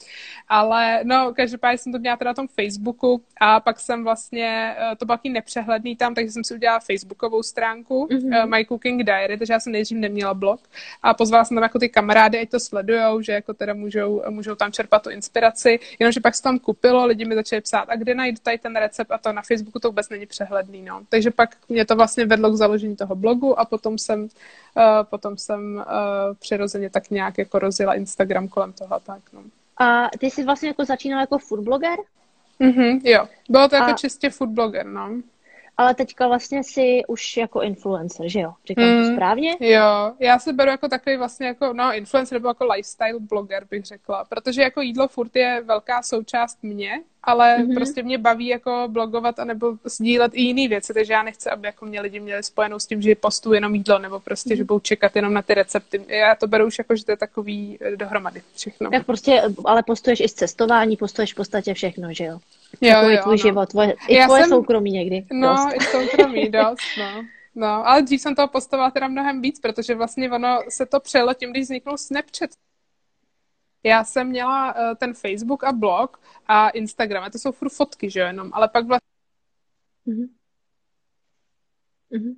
[0.49, 4.97] Ale no, každopádně jsem to měla teda na tom Facebooku a pak jsem vlastně, eh,
[4.97, 8.49] to byl nepřehledný tam, takže jsem si udělala Facebookovou stránku mm-hmm.
[8.49, 10.61] My Cooking Diary, takže já jsem nejdřív neměla blog
[11.03, 14.55] a pozvala jsem tam jako ty kamarády, ať to sledujou, že jako teda můžou, můžou
[14.55, 18.15] tam čerpat tu inspiraci, jenomže pak se tam kupilo, lidi mi začali psát, a kde
[18.15, 21.03] najdu tady ten recept a to na Facebooku to vůbec není přehledný, no.
[21.09, 24.29] Takže pak mě to vlastně vedlo k založení toho blogu a potom jsem, uh,
[25.03, 25.83] potom jsem uh,
[26.39, 29.43] přirozeně tak nějak jako rozjela Instagram kolem toho, tak no.
[29.79, 31.99] A ty jsi vlastně jako začínala jako food blogger?
[32.59, 33.29] Mhm, jo.
[33.49, 33.95] Bylo to jako a...
[33.95, 35.11] čistě food blogger, no
[35.77, 38.53] ale teďka vlastně si už jako influencer, že jo?
[38.67, 39.57] Říkám mm, to správně?
[39.61, 43.85] Jo, já se beru jako takový vlastně jako, no, influencer nebo jako lifestyle blogger bych
[43.85, 47.75] řekla, protože jako jídlo furt je velká součást mě, ale mm-hmm.
[47.75, 51.67] prostě mě baví jako blogovat a nebo sdílet i jiné věci, takže já nechci, aby
[51.67, 54.57] jako mě lidi měli spojenou s tím, že postuju jenom jídlo, nebo prostě, mm-hmm.
[54.57, 56.05] že budou čekat jenom na ty recepty.
[56.09, 58.91] Já to beru už jako, že to je takový eh, dohromady všechno.
[58.91, 62.39] Tak prostě, ale postuješ i z cestování, postuješ v podstatě všechno, že jo?
[62.81, 63.37] Jo, jo, tvůj no.
[63.37, 64.51] život, tvoje, i já tvoje jsem...
[64.51, 65.27] soukromí někdy.
[65.33, 65.75] No, dost.
[65.75, 67.27] i soukromí, dost, no.
[67.55, 71.35] No, ale dřív jsem toho postovala teda mnohem víc, protože vlastně ono se to přelo
[71.35, 72.51] tím, když vzniknul Snapchat.
[73.83, 78.11] Já jsem měla uh, ten Facebook a blog a Instagram, a to jsou furt fotky,
[78.11, 79.09] že jo, jenom, ale pak vlastně...
[80.07, 80.29] Mm-hmm.
[82.13, 82.35] Mm-hmm.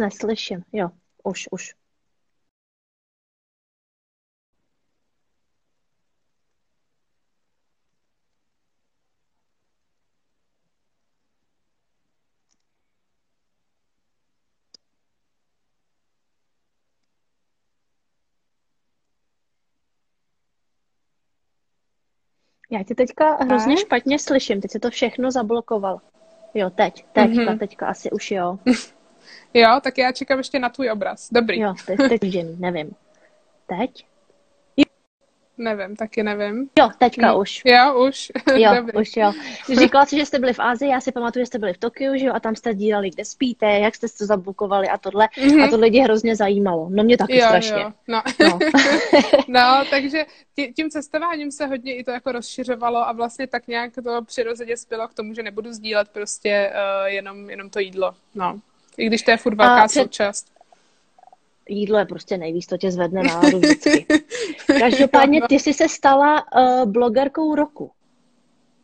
[0.00, 0.90] Neslyším, jo,
[1.24, 1.74] už, už.
[22.72, 26.00] Já tě teďka hrozně špatně slyším, teď se to všechno zablokoval.
[26.54, 27.58] Jo, teď, teďka, mm-hmm.
[27.58, 28.58] teďka asi už jo.
[29.54, 31.28] Jo, tak já čekám ještě na tvůj obraz.
[31.32, 31.60] Dobrý.
[31.60, 32.90] Jo, teď, teď nevím.
[33.66, 34.04] Teď?
[35.60, 36.68] Nevím, taky nevím.
[36.78, 37.40] Jo, teďka hmm.
[37.40, 37.62] už.
[37.64, 38.32] Jo, už.
[38.56, 38.98] Jo, Dobrý.
[38.98, 39.32] už jo.
[39.78, 42.16] Říkala jsi, že jste byli v Ázii, já si pamatuju, že jste byli v Tokiu,
[42.18, 45.28] že jo, a tam jste dílali, kde spíte, jak jste to zabukovali a tohle.
[45.36, 45.64] Mm-hmm.
[45.64, 46.88] A to lidi hrozně zajímalo.
[46.90, 47.82] No mě taky jo, strašně.
[47.82, 47.92] Jo.
[48.08, 48.22] No.
[48.40, 48.58] No.
[49.48, 50.26] no, takže
[50.76, 55.08] tím cestováním se hodně i to jako rozšiřovalo a vlastně tak nějak to přirozeně spělo
[55.08, 58.14] k tomu, že nebudu sdílet prostě uh, jenom, jenom to jídlo.
[58.34, 58.60] No.
[58.98, 60.02] I když to je furt velká před...
[60.02, 60.46] součást.
[61.68, 64.06] Jídlo je prostě nejvíc, to tě zvedne náladu vždycky.
[64.78, 67.90] Každopádně ty jsi se stala uh, blogerkou roku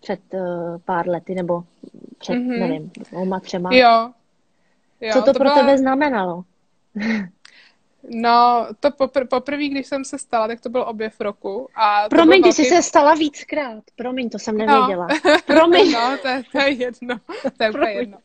[0.01, 0.41] před uh,
[0.85, 1.65] pár lety, nebo
[2.19, 2.61] před, mm-hmm.
[2.61, 3.71] nevím, dvouma, třema.
[3.73, 4.11] Jo.
[5.01, 5.55] jo Co to, to pro byla...
[5.55, 6.45] tebe znamenalo?
[8.11, 11.69] No, to popr- poprvé, když jsem se stala, tak to byl objev roku.
[11.75, 12.65] A Promiň, ty velký...
[12.65, 13.85] jsi se stala víckrát.
[13.97, 14.67] Promiň, to jsem no.
[14.67, 15.07] nevěděla.
[15.25, 15.37] No.
[15.47, 15.93] Promiň.
[15.93, 17.17] no, to je, to je jedno.
[17.57, 18.19] To je úplně jedno.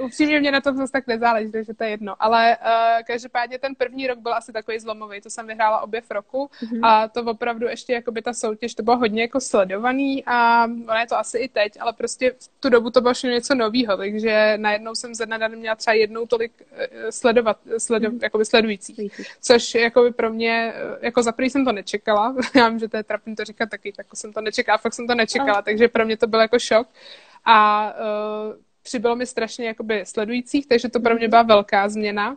[0.00, 2.14] Upřímně mě na to zase tak nezáleží, takže to je jedno.
[2.18, 5.20] Ale uh, každopádně ten první rok byl asi takový zlomový.
[5.20, 6.80] To jsem vyhrála objev roku mm-hmm.
[6.82, 10.98] a to opravdu ještě jako by ta soutěž, to bylo hodně jako sledovaný a ono
[11.00, 14.54] je to asi i teď, ale prostě v tu dobu to bylo něco nového, takže
[14.56, 18.22] najednou jsem ze dne měla třeba jednou tolik uh, sledovat, sledo, mm-hmm.
[18.22, 19.03] jakoby sledující
[19.40, 22.96] což jako by pro mě, jako za prvý jsem to nečekala, já vím, že to
[22.96, 26.04] je trapný to říkat taky, tak jsem to nečekala, fakt jsem to nečekala, takže pro
[26.04, 26.88] mě to byl jako šok.
[27.44, 32.36] A uh, přibylo mi strašně jakoby sledujících, takže to pro mě byla velká změna.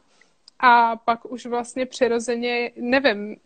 [0.59, 3.37] A pak už vlastně přirozeně, nevím,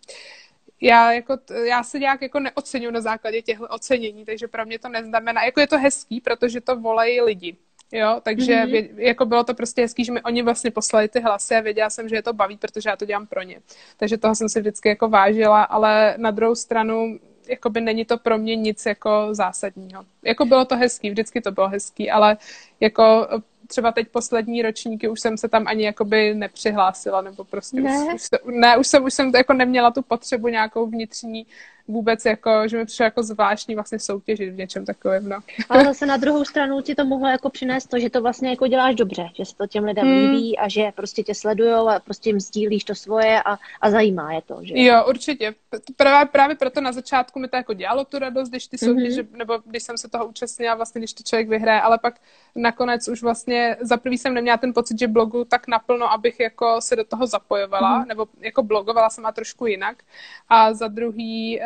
[0.82, 4.90] já, jako, já se nějak jako neocenuju na základě těchto ocenění, takže pro mě to
[4.90, 7.58] neznamená, jako je to hezký, protože to volají lidi.
[7.92, 8.72] Jo, takže mm-hmm.
[8.72, 11.90] vě, jako bylo to prostě hezký, že mi oni vlastně poslali ty hlasy a věděla
[11.90, 13.60] jsem, že je to baví, protože já to dělám pro ně.
[13.98, 18.38] Takže toho jsem si vždycky jako vážila, ale na druhou stranu jakoby není to pro
[18.38, 20.06] mě nic jako zásadního.
[20.24, 22.38] Jako bylo to hezký, vždycky to bylo hezký, ale
[22.80, 23.28] jako
[23.68, 28.14] třeba teď poslední ročníky už jsem se tam ani jakoby nepřihlásila, nebo prostě ne, už,
[28.14, 31.46] už, ne, už jsem, už jsem jako neměla tu potřebu nějakou vnitřní
[31.92, 35.40] vůbec jako, že mi přišlo jako zvláštní vlastně soutěžit v něčem takovém, no.
[35.70, 38.68] Ale zase na druhou stranu ti to mohlo jako přinést to, že to vlastně jako
[38.68, 40.32] děláš dobře, že se to těm lidem hmm.
[40.32, 44.34] líbí a že prostě tě sledujou a prostě jim sdílíš to svoje a, a zajímá
[44.34, 44.74] je to, že?
[44.76, 45.56] Jo, určitě.
[45.96, 49.38] Právě, právě proto na začátku mi to jako dělalo tu radost, když ty soutěže, mm-hmm.
[49.38, 52.20] nebo když jsem se toho účastnila, vlastně když to člověk vyhraje, ale pak
[52.56, 56.82] nakonec už vlastně za prvý jsem neměla ten pocit, že blogu tak naplno, abych jako
[56.82, 58.08] se do toho zapojovala, mm-hmm.
[58.08, 60.04] nebo jako blogovala sama trošku jinak.
[60.50, 61.66] A za druhý uh,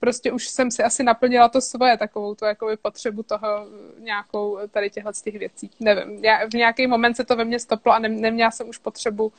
[0.00, 3.48] prostě už jsem si asi naplnila to svoje, takovou tu jakoby potřebu toho
[3.98, 5.70] nějakou tady těchhle z těch věcí.
[5.80, 8.78] Nevím, já, v nějaký moment se to ve mně stoplo a ne, neměla jsem už
[8.78, 9.32] potřebu uh,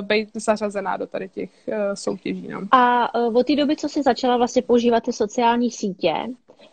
[0.00, 2.48] být zařazená do tady těch uh, soutěží.
[2.48, 2.60] No.
[2.70, 6.14] A uh, od té doby, co jsi začala vlastně používat ty sociální sítě,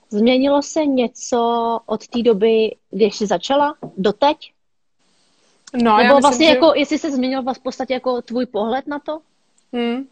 [0.10, 4.54] změnilo se něco od té doby, když jsi začala, doteď?
[5.74, 6.54] No, Nebo já myslím, vlastně že...
[6.54, 9.20] jako, jestli se změnil v podstatě jako tvůj pohled na to?
[9.74, 10.08] Hmm.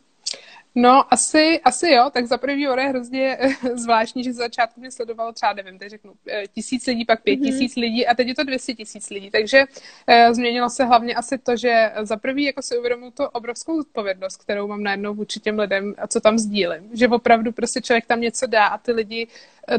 [0.75, 3.37] No, asi, asi jo, tak za první je hrozně
[3.73, 7.35] zvláštní, že z začátku mě sledovalo třeba, nevím, teď řeknu, eh, tisíc lidí, pak pět
[7.35, 7.43] mm-hmm.
[7.43, 9.63] tisíc lidí a teď je to 200 tisíc lidí, takže
[10.07, 14.37] e, změnilo se hlavně asi to, že za prvý jako si uvědomuji tu obrovskou odpovědnost,
[14.37, 18.21] kterou mám najednou vůči těm lidem, a co tam sdílím, že opravdu prostě člověk tam
[18.21, 19.27] něco dá a ty lidi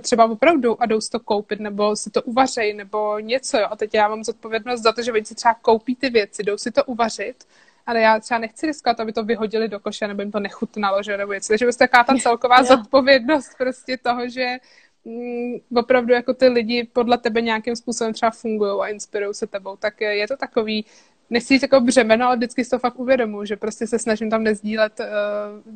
[0.01, 3.77] třeba opravdu a jdou si to koupit, nebo si to uvařej, nebo něco, jo, a
[3.77, 6.71] teď já mám zodpovědnost za to, že oni si třeba koupí ty věci, jdou si
[6.71, 7.45] to uvařit,
[7.87, 11.17] ale já třeba nechci riskovat, aby to vyhodili do koše, nebo jim to nechutnalo, že
[11.17, 11.49] nebo něco.
[11.49, 14.57] Takže prostě taková ta celková zodpovědnost prostě toho, že
[15.05, 19.77] mm, opravdu jako ty lidi podle tebe nějakým způsobem třeba fungují a inspirují se tebou,
[19.77, 20.85] tak je to takový,
[21.31, 24.43] nechci říct jako břemeno, ale vždycky si to fakt uvědomuji, že prostě se snažím tam
[24.43, 25.07] nezdílet uh,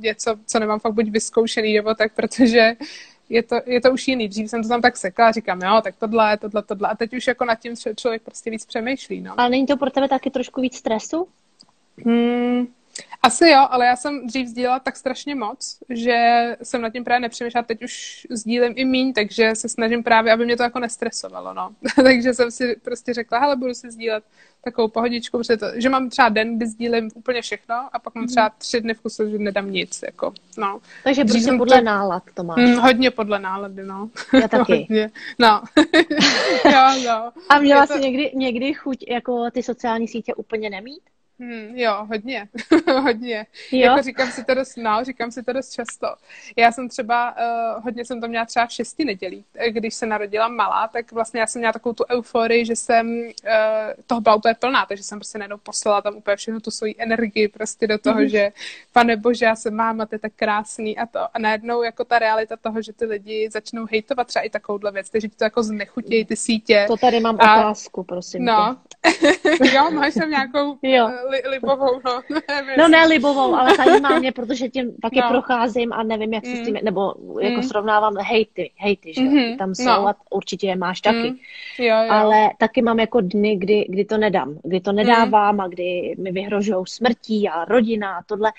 [0.02, 2.76] něco, co nemám fakt buď vyzkoušený, nebo tak, protože
[3.28, 4.28] je to, je to už jiný.
[4.28, 6.88] Dřív jsem to tam tak sekla a říkám, jo, tak tohle, tohle, tohle.
[6.88, 9.20] A teď už jako nad tím člověk prostě víc přemýšlí.
[9.20, 9.34] No.
[9.40, 11.28] Ale není to pro tebe taky trošku víc stresu?
[12.04, 12.66] Hmm,
[13.22, 16.16] asi jo, ale já jsem dřív sdílela tak strašně moc, že
[16.62, 17.62] jsem nad tím právě nepřemýšlela.
[17.62, 21.70] Teď už sdílím i míň, takže se snažím právě, aby mě to jako nestresovalo, no.
[22.02, 24.24] takže jsem si prostě řekla, hele, budu si sdílet
[24.64, 28.24] takovou pohodičku, protože to, že mám třeba den, kdy sdílím úplně všechno a pak mám
[28.24, 28.28] mhm.
[28.28, 30.80] třeba tři dny v kuse, že nedám nic, jako, no.
[31.04, 32.58] Takže prostě podle to, nálad to máš.
[32.58, 34.10] Mm, hodně podle nálady, no.
[34.40, 34.72] Já taky.
[34.90, 35.62] hodně, no.
[36.64, 37.32] jo, no.
[37.48, 37.94] A měla to...
[37.94, 41.02] jsi někdy, někdy chuť jako ty sociální sítě úplně nemít?
[41.40, 42.48] Hmm, jo, hodně,
[43.02, 43.46] hodně.
[43.72, 43.80] Jo?
[43.80, 46.06] Jako říkám si to dost, no, říkám si to dost často.
[46.56, 47.36] Já jsem třeba,
[47.76, 49.44] uh, hodně jsem to měla třeba v šesti nedělí.
[49.68, 53.52] Když se narodila malá, tak vlastně já jsem měla takovou tu euforii, že jsem uh,
[54.06, 57.48] toho byla úplně plná, takže jsem prostě najednou poslala tam úplně všechno tu svoji energii
[57.48, 58.30] prostě do toho, mm-hmm.
[58.30, 58.52] že
[58.92, 61.18] pane bože, já jsem máma, to je tak krásný a to.
[61.34, 65.10] A najednou jako ta realita toho, že ty lidi začnou hejtovat třeba i takovouhle věc,
[65.10, 66.84] takže ti to jako znechutějí ty sítě.
[66.88, 68.44] To tady mám a, otázku, prosím.
[68.44, 68.76] No,
[69.74, 71.04] jo, máš tam nějakou jo.
[71.04, 72.22] Uh, li, libovou, no.
[72.78, 75.28] no ne libovou, ale zajímá mě, protože tím taky no.
[75.28, 76.84] procházím a nevím, jak se s tím, mm.
[76.84, 77.62] nebo jako mm.
[77.62, 79.56] srovnávám hejty, hejty, že mm-hmm.
[79.56, 80.08] tam jsou no.
[80.08, 81.30] a určitě je máš taky.
[81.30, 81.36] Mm.
[81.78, 82.10] Jo, jo.
[82.10, 85.60] Ale taky mám jako dny, kdy, kdy to nedám, kdy to nedávám mm.
[85.60, 88.52] a kdy mi vyhrožují smrtí a rodina a tohle,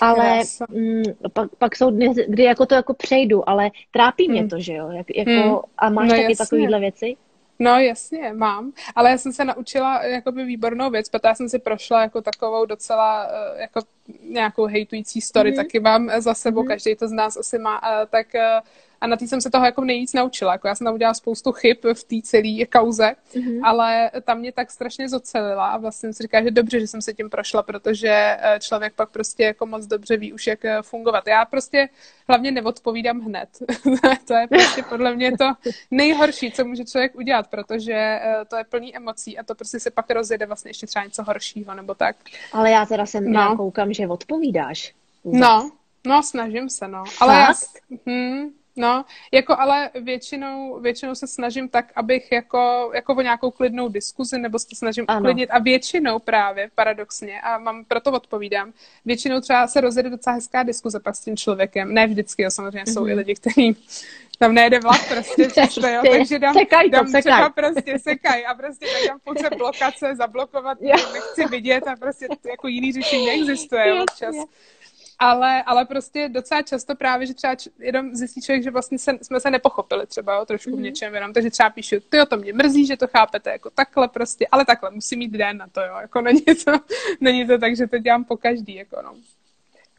[0.00, 4.48] ale mm, pak, pak jsou dny, kdy jako to jako přejdu, ale trápí mě mm.
[4.48, 5.58] to, že jo, jak, jako, mm.
[5.78, 6.36] a máš no, taky jasně.
[6.36, 7.16] takovýhle věci?
[7.62, 11.58] No jasně, mám, ale já jsem se naučila jakoby výbornou věc, protože já jsem si
[11.58, 13.80] prošla jako takovou docela eh, jako
[14.22, 15.56] nějakou hejtující story, mm-hmm.
[15.56, 16.68] taky mám za sebou, mm-hmm.
[16.68, 18.60] každý to z nás asi má, eh, tak eh,
[19.00, 20.52] a na té jsem se toho jako nejvíc naučila.
[20.52, 23.60] Jako já jsem tam udělala spoustu chyb v té celé kauze, mm-hmm.
[23.64, 27.02] ale tam mě tak strašně zocelila a vlastně jsem si říkala, že dobře, že jsem
[27.02, 30.82] se tím prošla, protože eh, člověk pak prostě jako moc dobře ví už, jak eh,
[30.82, 31.26] fungovat.
[31.26, 31.88] Já prostě
[32.28, 33.48] hlavně neodpovídám hned.
[34.26, 35.52] to je prostě podle mě to
[35.90, 39.90] nejhorší, co může člověk udělat, protože eh, to je plný emocí a to prostě se
[39.90, 42.16] pak rozjede vlastně ještě třeba něco horšího nebo tak.
[42.52, 43.56] Ale já teda jsem no.
[43.56, 44.94] koukám, že odpovídáš.
[45.24, 45.70] No,
[46.06, 47.04] no, snažím se, no.
[47.20, 47.52] Ale já,
[48.06, 53.88] hm, No, jako ale většinou, většinou se snažím tak, abych jako, jako o nějakou klidnou
[53.88, 55.20] diskuzi, nebo se snažím ano.
[55.20, 58.72] uklidnit a většinou právě, paradoxně, a mám, proto odpovídám,
[59.04, 62.82] většinou třeba se rozjede docela hezká diskuze pak s tím člověkem, ne vždycky, jo, samozřejmě
[62.82, 62.92] mm-hmm.
[62.92, 63.18] jsou i mhm.
[63.18, 63.76] lidi, kteří
[64.38, 67.22] tam nejde vlak prostě, často, jo, takže dám, sekaj to, dám sekaj.
[67.22, 70.78] třeba prostě sekaj a prostě tak dám pouze blokace, zablokovat,
[71.12, 74.34] nechci vidět a prostě jako jiný řešení neexistuje občas
[75.20, 79.40] ale, ale prostě docela často právě, že třeba jenom zjistí člověk, že vlastně se, jsme
[79.40, 80.74] se nepochopili třeba jo, trošku mm-hmm.
[80.74, 80.84] v mhm.
[80.84, 84.08] něčem jenom, takže třeba píšu, ty o to mě mrzí, že to chápete jako takhle
[84.08, 86.72] prostě, ale takhle musí mít den na to, jo, jako není to,
[87.20, 89.14] není to tak, že to dělám po každý, jako no.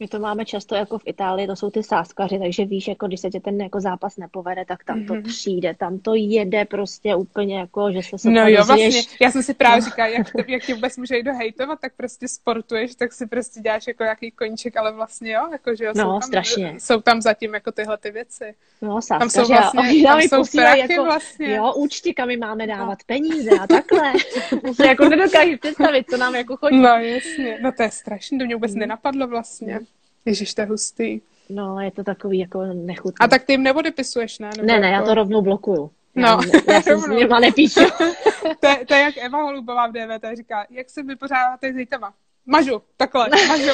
[0.02, 3.20] My to máme často jako v Itálii, to jsou ty sáskaři, takže víš, jako když
[3.20, 5.28] se tě ten jako zápas nepovede, tak tam to mm-hmm.
[5.28, 9.54] přijde, tam to jede prostě úplně jako, že se No jo, vlastně, já jsem si
[9.54, 9.84] právě no.
[9.84, 13.86] říkala, jak, jak tě vůbec může jít hejtovat, tak prostě sportuješ, tak si prostě děláš
[13.86, 16.74] jako jaký koníček, ale vlastně jo, jako že jo, no, jsou, tam, strašně.
[16.78, 18.54] jsou tam zatím jako tyhle ty věci.
[18.82, 21.54] No, sáskaři, tam jsou vlastně, tam jsou prachy jako, vlastně.
[21.54, 23.04] Jo, účty, kam my máme dávat no.
[23.06, 24.12] peníze a takhle.
[24.76, 26.78] to jako nedokážu představit, co nám jako chodí.
[26.78, 28.78] No jasně, no to je strašné, to mě vůbec mm.
[28.78, 29.80] nenapadlo vlastně.
[30.24, 31.20] Ježiš, to je hustý.
[31.48, 33.16] No, je to takový jako nechutný.
[33.20, 34.50] A tak ty jim neodepisuješ, ne?
[34.56, 35.02] Nebo ne, ne, jako...
[35.02, 35.90] já to rovnou blokuju.
[36.14, 36.28] No.
[36.68, 37.80] Já, já jsem s nima nepíšu.
[38.60, 42.14] to, je, to je jak Eva Holubová v DVT říká, jak se vypořádáte s hejtama?
[42.46, 43.70] Mažu, takhle, mažu.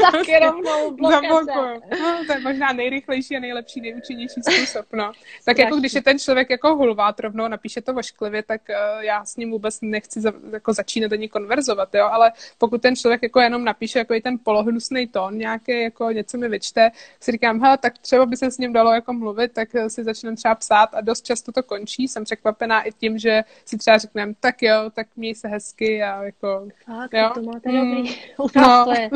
[0.12, 1.80] Taky rovnou Zablokuju.
[2.02, 5.12] No, to je možná nejrychlejší a nejlepší, nejúčinnější způsob, no.
[5.44, 9.24] Tak jako když je ten člověk jako hulvát rovnou, napíše to vošklivě, tak uh, já
[9.24, 13.40] s ním vůbec nechci za, jako začínat ani konverzovat, jo, ale pokud ten člověk jako
[13.40, 17.98] jenom napíše jako ten polohnusný tón, nějaký jako něco mi vyčte, si říkám, hele, tak
[17.98, 21.00] třeba by se s ním dalo jako mluvit, tak eh, si začneme třeba psát a
[21.00, 22.08] dost často to končí.
[22.08, 26.24] Jsem překvapená i tím, že si třeba řekneme, tak jo, tak měj se hezky a
[26.24, 26.68] jako...
[26.84, 27.30] Fakt, jo?
[27.34, 28.07] to máte dobrý.
[28.38, 28.94] U nás no.
[28.94, 29.10] to je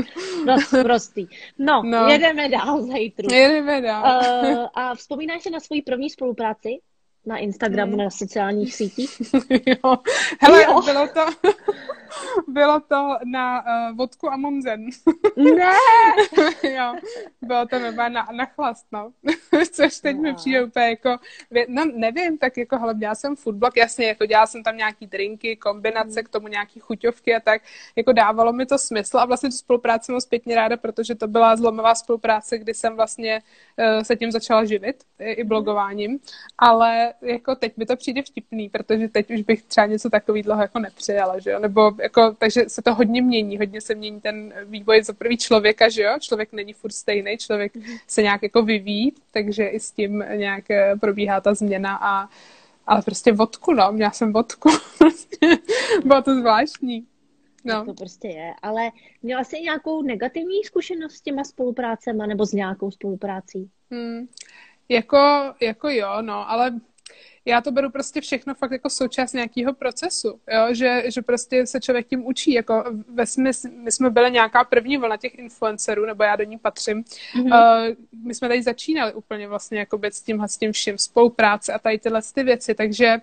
[0.46, 1.26] dost prostý.
[1.58, 3.34] No, no, jedeme dál zajtru.
[3.34, 4.20] Jedeme dál.
[4.44, 6.68] Uh, a vzpomínáš se na svoji první spolupráci?
[7.26, 8.04] Na Instagramu, hmm.
[8.04, 9.22] na sociálních sítích?
[9.66, 9.96] jo.
[10.40, 10.82] Hele, jo.
[10.82, 11.26] bylo to,
[12.48, 14.86] bylo to na uh, vodku a Monzen.
[15.36, 15.72] ne!
[16.76, 16.94] jo,
[17.42, 19.12] bylo to nebo na, na chlast, no.
[19.72, 20.22] Což teď no.
[20.22, 21.16] mi přijde úplně jako,
[21.68, 25.56] no nevím, tak jako, hele, dělala jsem foodblog, jasně, jako dělala jsem tam nějaký drinky,
[25.56, 26.24] kombinace, hmm.
[26.24, 27.62] k tomu nějaký chuťovky a tak,
[27.96, 31.56] jako dávalo mi to smysl a vlastně tu spolupráci mám zpětně ráda, protože to byla
[31.56, 33.42] zlomová spolupráce, kdy jsem vlastně
[33.78, 36.18] uh, se tím začala živit, i, i blogováním,
[36.58, 40.78] ale jako teď mi to přijde vtipný, protože teď už bych třeba něco takového jako
[40.78, 45.02] nepřijala, že jo, nebo jako, takže se to hodně mění, hodně se mění ten vývoj
[45.02, 47.72] za prvý člověka, že jo, člověk není furt stejný, člověk
[48.06, 52.28] se nějak jako vyvíjí, takže i s tím nějak eh, probíhá ta změna a
[52.86, 54.68] ale prostě vodku, no, měla jsem vodku,
[56.04, 57.06] bylo to zvláštní.
[57.64, 57.84] No.
[57.84, 58.90] To prostě je, ale
[59.22, 63.70] měla jsi nějakou negativní zkušenost s těma spoluprácema nebo s nějakou spoluprácí?
[63.90, 64.26] Hmm.
[64.88, 66.80] Jako, jako jo, no, ale
[67.44, 70.74] já to beru prostě všechno fakt jako součást nějakého procesu, jo?
[70.74, 74.96] Že, že prostě se člověk tím učí, jako ve smysl, my jsme byli nějaká první
[74.96, 77.88] vlna těch influencerů, nebo já do ní patřím, mm-hmm.
[77.90, 77.96] uh,
[78.26, 81.98] my jsme tady začínali úplně vlastně jako s tímhle s tím vším, spolupráce a tady
[81.98, 83.20] tyhle ty věci, takže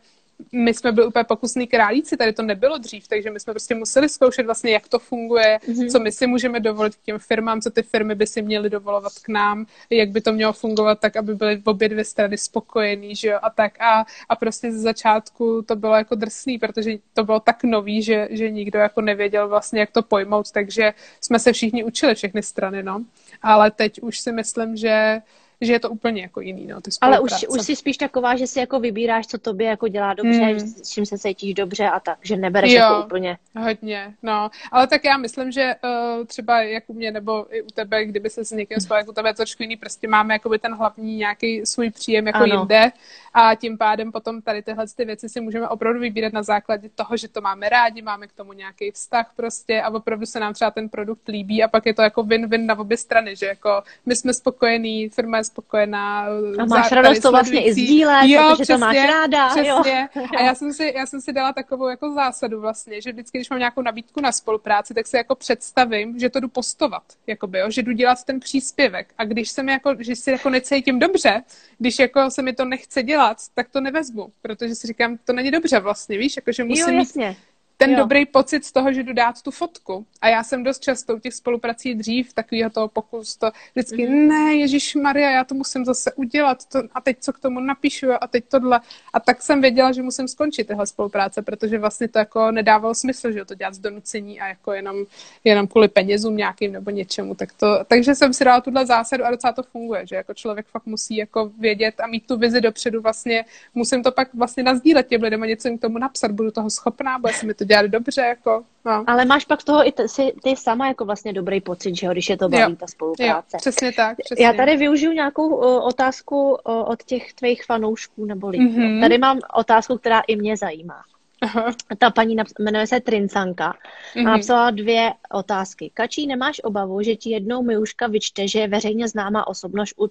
[0.51, 4.09] my jsme byli úplně pokusní králíci, tady to nebylo dřív, takže my jsme prostě museli
[4.09, 5.91] zkoušet vlastně, jak to funguje, mm-hmm.
[5.91, 9.13] co my si můžeme dovolit k těm firmám, co ty firmy by si měly dovolovat
[9.21, 13.15] k nám, jak by to mělo fungovat tak, aby byly v obě dvě strany spokojený,
[13.15, 17.23] že jo, a tak a, a prostě ze začátku to bylo jako drsný, protože to
[17.23, 21.53] bylo tak nový, že, že nikdo jako nevěděl vlastně, jak to pojmout, takže jsme se
[21.53, 23.03] všichni učili všechny strany, no.
[23.41, 25.21] Ale teď už si myslím, že
[25.61, 28.47] že je to úplně jako jiný, no, ty Ale už, už jsi spíš taková, že
[28.47, 30.59] si jako vybíráš, co tobě jako dělá dobře, hmm.
[30.59, 33.37] s čím se cítíš dobře a tak, že nebereš jo, jako úplně.
[33.59, 34.49] hodně, no.
[34.71, 38.29] Ale tak já myslím, že uh, třeba jak u mě nebo i u tebe, kdyby
[38.29, 41.65] se s někým spojil, jako u tebe trošku jiný, prostě máme jakoby ten hlavní nějaký
[41.65, 42.55] svůj příjem jako ano.
[42.55, 42.91] jinde
[43.33, 47.17] a tím pádem potom tady tyhle ty věci si můžeme opravdu vybírat na základě toho,
[47.17, 50.71] že to máme rádi, máme k tomu nějaký vztah prostě a opravdu se nám třeba
[50.71, 54.15] ten produkt líbí a pak je to jako win-win na obě strany, že jako my
[54.15, 56.25] jsme spokojení, firma je spokojená.
[56.59, 59.47] A máš radost to vlastně i sdílet, jo, protože přesně, to máš ráda.
[59.47, 60.09] Přesně.
[60.15, 60.25] Jo.
[60.37, 63.49] A já jsem, si, já jsem si dala takovou jako zásadu vlastně, že vždycky, když
[63.49, 67.71] mám nějakou nabídku na spolupráci, tak si jako představím, že to jdu postovat, jakoby, jo,
[67.71, 69.13] že jdu dělat ten příspěvek.
[69.17, 71.41] A když jsem jako, že si jako necítím dobře,
[71.77, 75.51] když jako se mi to nechce dělat, tak to nevezmu, protože si říkám, to není
[75.51, 77.27] dobře vlastně, víš, jako, že musím jo, jasně.
[77.29, 77.37] mít
[77.81, 77.97] ten jo.
[77.97, 80.05] dobrý pocit z toho, že jdu dát tu fotku.
[80.21, 84.27] A já jsem dost často u těch spoluprací dřív takového toho pokus, to vždycky, mm.
[84.27, 88.07] ne, Ježíš Maria, já to musím zase udělat to, a teď co k tomu napíšu
[88.21, 88.81] a teď tohle.
[89.13, 93.31] A tak jsem věděla, že musím skončit tyhle spolupráce, protože vlastně to jako nedávalo smysl,
[93.31, 94.95] že to dělat z donucení a jako jenom,
[95.43, 97.35] jenom kvůli penězům nějakým nebo něčemu.
[97.35, 100.65] Tak to, takže jsem si dala tuhle zásadu a docela to funguje, že jako člověk
[100.65, 105.07] fakt musí jako vědět a mít tu vizi dopředu vlastně, musím to pak vlastně nazdílet
[105.07, 107.68] těm lidem a něco jim k tomu napsat, budu toho schopná, bude se mi to
[107.69, 109.03] dělat dobře, jako, no.
[109.07, 112.05] Ale máš pak z toho i t- si, ty sama jako vlastně dobrý pocit, že
[112.05, 112.77] jo, když je to baví, jo.
[112.79, 113.57] ta spolupráce.
[113.57, 114.17] Jo, přesně tak.
[114.25, 114.45] Přesně.
[114.45, 118.77] Já tady využiju nějakou uh, otázku uh, od těch tvých fanoušků nebo lidí.
[118.77, 119.01] Mm-hmm.
[119.01, 121.01] Tady mám otázku, která i mě zajímá.
[121.41, 121.73] Aha.
[121.97, 124.27] Ta paní jmenuje se Trincanka mm-hmm.
[124.27, 125.91] a napsala dvě otázky.
[125.93, 130.07] Kačí, nemáš obavu, že ti jednou Miuška vyčte, že je veřejně známá osobnost, uh,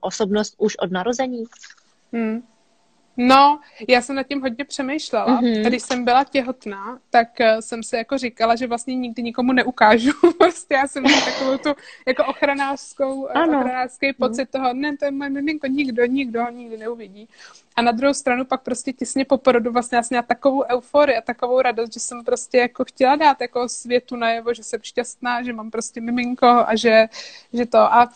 [0.00, 1.44] osobnost už od narození?
[2.12, 2.42] Mm.
[3.16, 5.40] No, já jsem nad tím hodně přemýšlela.
[5.40, 5.66] Mm-hmm.
[5.66, 10.12] Když jsem byla těhotná, tak uh, jsem si jako říkala, že vlastně nikdy nikomu neukážu.
[10.38, 11.68] prostě já jsem měla takovou tu
[12.06, 14.14] jako ochranářskou, uh, ochranářský mm.
[14.14, 14.60] pocit mm.
[14.60, 17.28] toho, ne, to je moje miminko, nikdo, nikdo ho nikdy neuvidí.
[17.76, 21.16] A na druhou stranu pak prostě těsně po porodu vlastně já jsem měla takovou euforii
[21.16, 25.42] a takovou radost, že jsem prostě jako chtěla dát jako světu najevo, že jsem šťastná,
[25.42, 27.06] že mám prostě miminko a že,
[27.52, 27.78] že to.
[27.78, 28.08] A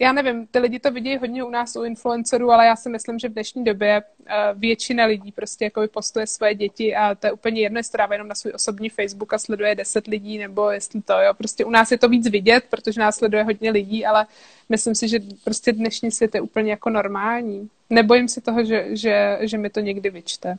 [0.00, 3.18] já nevím, ty lidi to vidí hodně u nás, u influencerů, ale já si myslím,
[3.18, 7.32] že v dnešní době uh, většina lidí prostě jako postuje svoje děti a to je
[7.32, 11.12] úplně jedno, jestli jenom na svůj osobní Facebook a sleduje 10 lidí, nebo jestli to,
[11.12, 11.34] jo.
[11.34, 14.26] Prostě u nás je to víc vidět, protože nás sleduje hodně lidí, ale
[14.68, 17.70] myslím si, že prostě dnešní svět je úplně jako normální.
[17.90, 20.58] Nebojím se toho, že, že, že mi to někdy vyčte.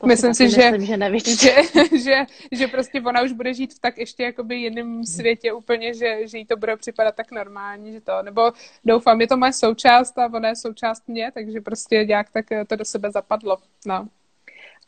[0.00, 1.32] To myslím si, že, myslím, že nevyčte.
[1.64, 5.94] že, že, že prostě ona už bude žít v tak ještě jakoby jiném světě úplně,
[5.94, 8.52] že, že jí to bude připadat tak normální, že to, nebo
[8.84, 12.76] doufám, je to moje součást a ona je součást mě, takže prostě nějak tak to
[12.76, 14.08] do sebe zapadlo, no.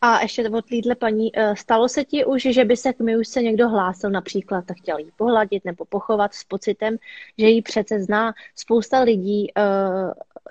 [0.02, 3.42] A ještě od týdle paní, eh, stalo se ti už, že by se k Miušce
[3.42, 6.96] někdo hlásil například a chtěl jí pohladit nebo pochovat s pocitem,
[7.38, 8.32] že ji přece zná.
[8.56, 9.62] Spousta lidí eh,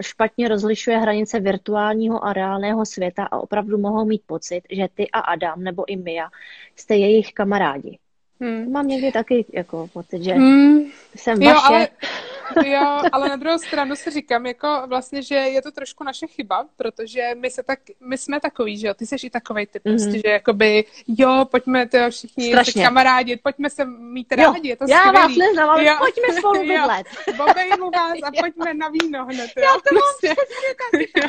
[0.02, 5.20] špatně rozlišuje hranice virtuálního a reálného světa a opravdu mohou mít pocit, že ty a
[5.20, 6.30] Adam nebo i Mia
[6.76, 7.97] jste jejich kamarádi.
[8.41, 8.72] Hmm.
[8.72, 10.84] Mám někdy taky jako pocit, že hmm.
[11.16, 11.50] jsem vaše.
[11.50, 11.88] Jo, ale
[12.66, 16.66] Jo, ale na druhou stranu si říkám, jako vlastně, že je to trošku naše chyba,
[16.76, 19.91] protože my se tak, my jsme takový, že jo, ty jsi i takovej typ, mm-hmm.
[19.91, 24.86] prostě, že jakoby, jo, pojďme to všichni kamarádi, pojďme se mít rádi, jo, je to
[24.88, 25.18] Já skvělý.
[25.18, 25.95] vás neznám, ale jo.
[26.00, 27.08] pojďme spolu bydlet.
[27.38, 29.74] Bobejmu vás a pojďme na víno hned, jo.
[29.74, 30.28] To prostě.
[30.28, 30.76] mám přesně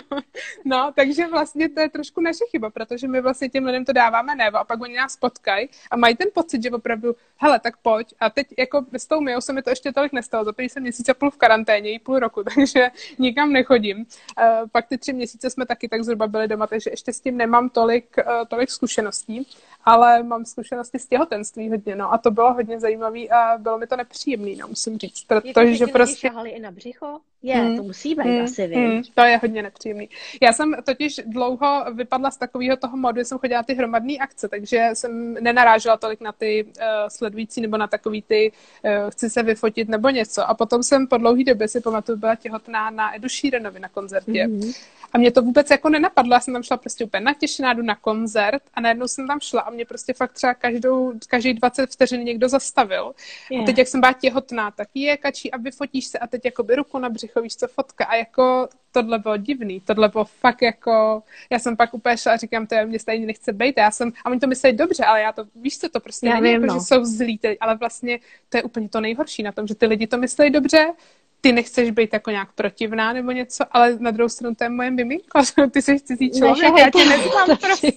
[0.10, 0.24] tak.
[0.64, 4.34] No, takže vlastně to je trošku naše chyba, protože my vlastně těm lidem to dáváme
[4.34, 8.14] nebo a pak oni nás potkají a mají ten pocit, že opravdu, hele, tak pojď.
[8.20, 11.08] A teď jako s tou Mijou se mi to ještě tolik nestalo, za jsem měsíc
[11.10, 13.96] a půl v karanténě, i půl roku, takže nikam nechodím.
[13.96, 17.36] Uh, pak ty tři měsíce jsme taky tak zhruba byli doma, takže ještě s tím
[17.36, 19.46] nemám tolik, uh, tolik zkušeností,
[19.84, 23.86] ale mám zkušenosti z těhotenství hodně, no a to bylo hodně zajímavé a bylo mi
[23.86, 26.30] to nepříjemné, no musím říct, protože prostě...
[26.44, 27.20] i na břicho?
[27.42, 27.76] Je, hmm.
[27.76, 28.44] to musí být hmm.
[28.44, 29.02] asi, hmm.
[29.14, 30.08] To je hodně nepříjemný.
[30.42, 34.48] Já jsem totiž dlouho vypadla z takového toho modu, že jsem chodila ty hromadné akce,
[34.48, 38.52] takže jsem nenarážela tolik na ty uh, sledující nebo na takový ty
[38.84, 40.48] uh, chci se vyfotit nebo něco.
[40.48, 44.44] A potom jsem po dlouhé době si pamatuju, byla těhotná na Edu Sheeranovi na koncertě.
[44.44, 44.72] Hmm.
[45.12, 47.94] A mě to vůbec jako nenapadlo, já jsem tam šla prostě úplně natěšená, jdu na
[47.94, 52.24] koncert a najednou jsem tam šla a mě prostě fakt třeba každou, každý 20 vteřin
[52.24, 53.12] někdo zastavil.
[53.50, 53.62] Yeah.
[53.62, 56.62] A teď, jak jsem byla těhotná, tak je kačí a vyfotíš se a teď jako
[56.62, 60.62] by ruku na břicho, víš co, fotka a jako tohle bylo divný, tohle bylo fakt
[60.62, 63.90] jako, já jsem pak úplně šla a říkám, to je, mě stejně nechce být, já
[63.90, 66.44] jsem, a oni to myslí dobře, ale já to, víš co, to prostě já není
[66.44, 66.80] vím, jako, no.
[66.80, 68.18] že jsou zlí, ale vlastně
[68.48, 70.92] to je úplně to nejhorší na tom, že ty lidi to myslí dobře,
[71.40, 74.90] ty nechceš být jako nějak protivná nebo něco, ale na druhou stranu to je moje
[74.90, 77.92] miminko, ty jsi cizí člověk, já tě neznám prostě.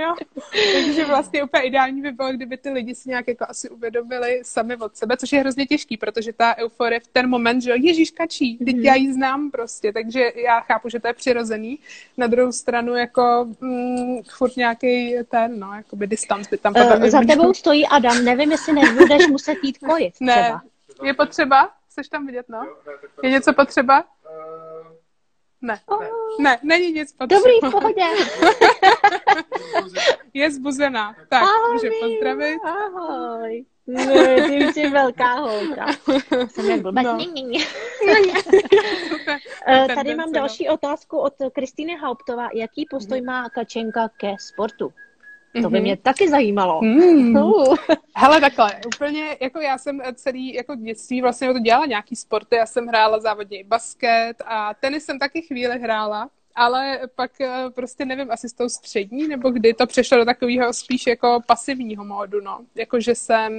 [0.00, 0.14] jo.
[0.72, 4.76] Takže vlastně úplně ideální by bylo, kdyby ty lidi si nějak jako asi uvědomili sami
[4.76, 8.10] od sebe, což je hrozně těžký, protože ta euforie v ten moment, že jo, Ježíš
[8.10, 8.82] kačí, teď mm.
[8.82, 11.78] já ji znám prostě, takže já chápu, že to je přirozený.
[12.16, 17.20] Na druhou stranu jako mm, furt nějaký ten, no, jakoby distanc by tam uh, Za
[17.20, 20.62] tebou stojí Adam, nevím, jestli nebudeš muset jít kojit ne, třeba.
[21.04, 21.70] Je potřeba?
[21.90, 22.76] Chceš tam vidět, no?
[23.22, 24.04] Je něco potřeba?
[25.62, 27.40] Ne, ne, ne, není nic potřeba.
[27.40, 28.04] Dobrý, v pohodě.
[30.34, 31.16] je zbuzená.
[31.28, 32.60] Tak, ahoj, může pozdravit.
[32.64, 33.64] Ahoj.
[33.86, 34.06] Ne,
[34.48, 35.86] ty už jsi velká holka.
[36.48, 37.04] Jsem blbec.
[37.04, 37.18] No.
[39.66, 42.48] Eh, tady mám další otázku od Kristýny Hauptová.
[42.54, 44.92] Jaký postoj má Kačenka ke sportu?
[45.52, 45.82] To by mhm.
[45.82, 46.80] mě taky zajímalo.
[46.82, 47.36] Mm.
[47.36, 47.76] Uh.
[48.16, 52.66] Hele, takhle, úplně, jako já jsem celý jako dětství vlastně to dělala nějaký sporty, já
[52.66, 58.04] jsem hrála závodně i basket a tenis jsem taky chvíli hrála, ale pak eh, prostě
[58.04, 62.40] nevím, asi s tou střední, nebo kdy to přešlo do takového spíš jako pasivního módu,
[62.40, 62.60] no.
[62.74, 63.52] Jako, že jsem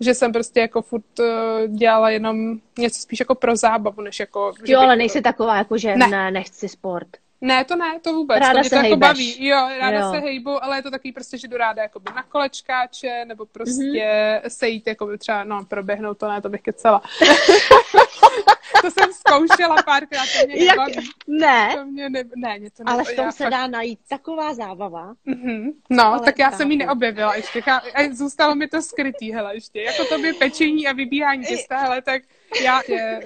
[0.00, 4.52] že jsem prostě jako furt eh, dělala jenom něco spíš jako pro zábavu, než jako...
[4.64, 6.08] Jo, ale nejsi taková, jako že ne.
[6.08, 7.08] ne, nechci sport.
[7.40, 8.38] Ne, to ne, to vůbec.
[8.38, 9.46] Ráda to se to jako baví.
[9.46, 10.10] Jo, ráda jo.
[10.10, 13.82] se hejbu, ale je to takový prostě, že jdu ráda jako na kolečkáče, nebo prostě
[13.82, 14.48] mm-hmm.
[14.48, 17.02] sejít, jako by třeba, no, proběhnout to ne, to bych kecela.
[18.82, 20.76] to jsem zkoušela párkrát, to mě Jak?
[20.76, 21.10] nebaví.
[21.26, 21.74] Ne.
[21.76, 23.50] To mě ne, ne, mě to Ale v tom se fakt...
[23.50, 25.14] dá najít taková zábava.
[25.26, 25.72] Mm-hmm.
[25.90, 27.62] No, ale tak já jsem ji neobjevila ještě.
[27.94, 29.82] A zůstalo mi to skrytý, hele, ještě.
[29.82, 32.22] Jako to by pečení a vybíhání těsta, hele, tak
[32.64, 32.80] já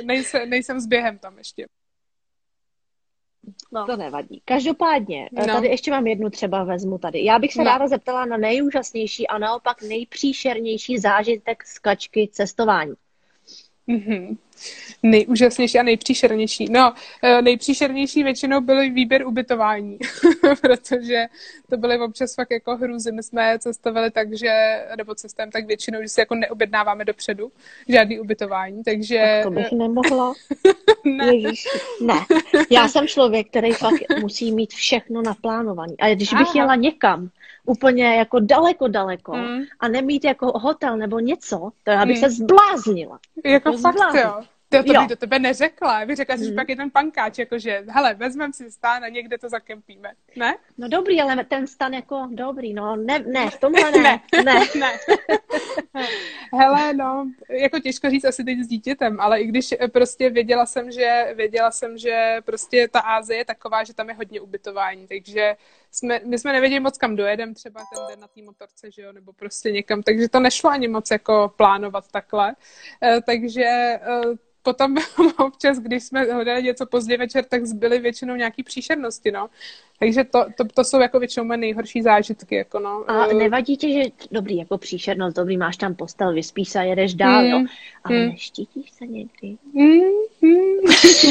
[0.05, 1.67] nejsem, nejsem s během tam ještě.
[3.73, 3.87] No.
[3.87, 4.43] To nevadí.
[4.45, 5.47] Každopádně, no.
[5.47, 7.25] tady ještě mám jednu třeba vezmu tady.
[7.25, 7.65] Já bych se no.
[7.65, 12.95] ráda zeptala na nejúžasnější a naopak nejpříšernější zážitek z kačky cestování.
[13.89, 14.37] Mm-hmm.
[15.03, 16.67] Nejúžasnější a nejpříšernější.
[16.71, 19.99] No, eh, nejpříšernější většinou byl výběr ubytování,
[20.61, 21.27] protože
[21.71, 23.13] to byly občas fakt jako hrůzy.
[23.13, 27.53] My jsme cestovali tak, že, nebo cestujeme tak většinou, že si jako neobjednáváme dopředu
[27.89, 29.19] žádný ubytování, takže...
[29.19, 30.35] Tak to bych nemohla.
[31.05, 31.37] ne.
[31.37, 31.65] Ježíš,
[32.03, 32.15] ne.
[32.71, 35.95] Já jsem člověk, který fakt musí mít všechno naplánovaný.
[36.01, 36.53] A když bych Aha.
[36.55, 37.31] jela někam,
[37.67, 39.63] úplně jako daleko, daleko mm.
[39.81, 42.21] a nemít jako hotel nebo něco, to já bych mm.
[42.21, 43.19] se zbláznila.
[43.45, 44.37] Jako to fakt, zbláznila.
[44.41, 44.47] jo.
[44.83, 46.07] To, to bych do tebe neřekla.
[46.07, 46.55] Bych řekla, že mm.
[46.55, 50.13] pak je ten pankáč, jakože, hele, vezmeme si stan a někde to zakempíme.
[50.37, 50.55] Ne?
[50.79, 54.21] No dobrý, ale ten stan jako dobrý, no ne, ne, v tomhle ne.
[54.45, 54.55] ne.
[54.55, 54.61] ne.
[55.95, 56.07] ne.
[56.53, 60.91] Hele, no, jako těžko říct asi teď s dítětem, ale i když prostě věděla jsem,
[60.91, 65.57] že věděla jsem, že prostě ta Ázie je taková, že tam je hodně ubytování, takže
[65.95, 69.13] jsme, my jsme nevěděli moc, kam dojedem třeba ten den na té motorce, že jo,
[69.13, 72.55] nebo prostě někam, takže to nešlo ani moc jako plánovat takhle,
[73.03, 74.01] eh, takže eh,
[74.63, 74.97] potom
[75.39, 79.51] občas, když jsme hledali něco pozdě večer, tak zbyly většinou nějaký příšernosti, no.
[79.99, 83.05] Takže to, to, to jsou jako většinou moje nejhorší zážitky, jako no.
[83.11, 87.15] A nevadí ti, že dobrý, jako příšernost, dobrý, máš tam postel, vyspíš se a jedeš
[87.15, 87.51] dál, mm.
[87.51, 87.65] jo,
[88.05, 88.29] ale mm.
[88.29, 89.57] neštítíš se někdy?
[89.73, 90.01] Mm,
[90.41, 90.75] mm.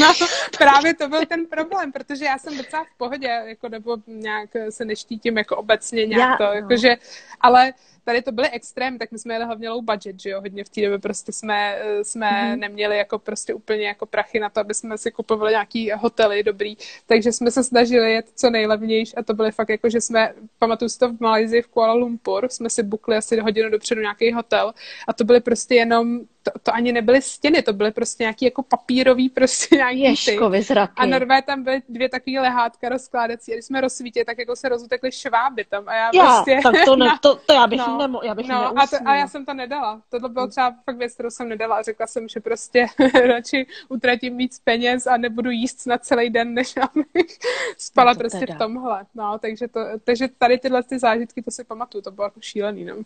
[0.00, 0.26] No,
[0.58, 4.84] právě to byl ten problém, protože já jsem docela v pohodě, jako nebo nějak se
[4.84, 6.52] neštítím jako obecně nějak já, to, no.
[6.52, 6.96] jakože,
[7.40, 7.72] ale
[8.04, 10.68] tady to byly extrém, tak my jsme jeli hlavně low budget, že jo, hodně v
[10.68, 12.58] té době prostě jsme, eh, jsme mm-hmm.
[12.58, 16.76] neměli jako prostě úplně jako prachy na to, aby jsme si kupovali nějaký hotely dobrý,
[17.06, 20.88] takže jsme se snažili jet co nejlevnější a to byly fakt jako, že jsme, pamatuju
[20.88, 24.74] si to v Malajzii v Kuala Lumpur, jsme si bukli asi hodinu dopředu nějaký hotel
[25.08, 28.62] a to byly prostě jenom to, to ani nebyly stěny, to byly prostě nějaký jako
[28.62, 30.92] papírový prostě nějaký Ježkovi zraky.
[30.96, 34.68] A normálně tam byly dvě takové lehátka rozkládací a když jsme rozsvítili, tak jako se
[34.68, 36.60] rozutekly šváby tam a já, já prostě...
[36.62, 39.14] tak to, ne, to, to já bych, no, nemo, já bych no, a, to, a
[39.14, 40.02] já jsem to nedala.
[40.10, 42.86] Tohle bylo třeba fakt věc, kterou jsem nedala a řekla jsem, že prostě
[43.26, 47.38] radši utratím víc peněz a nebudu jíst na celý den, než abych
[47.78, 48.54] spala no prostě teda.
[48.54, 49.06] v tomhle.
[49.14, 52.84] No, takže, to, takže tady tyhle ty zážitky, to si pamatuju, to bylo jako šílený,
[52.84, 52.96] no.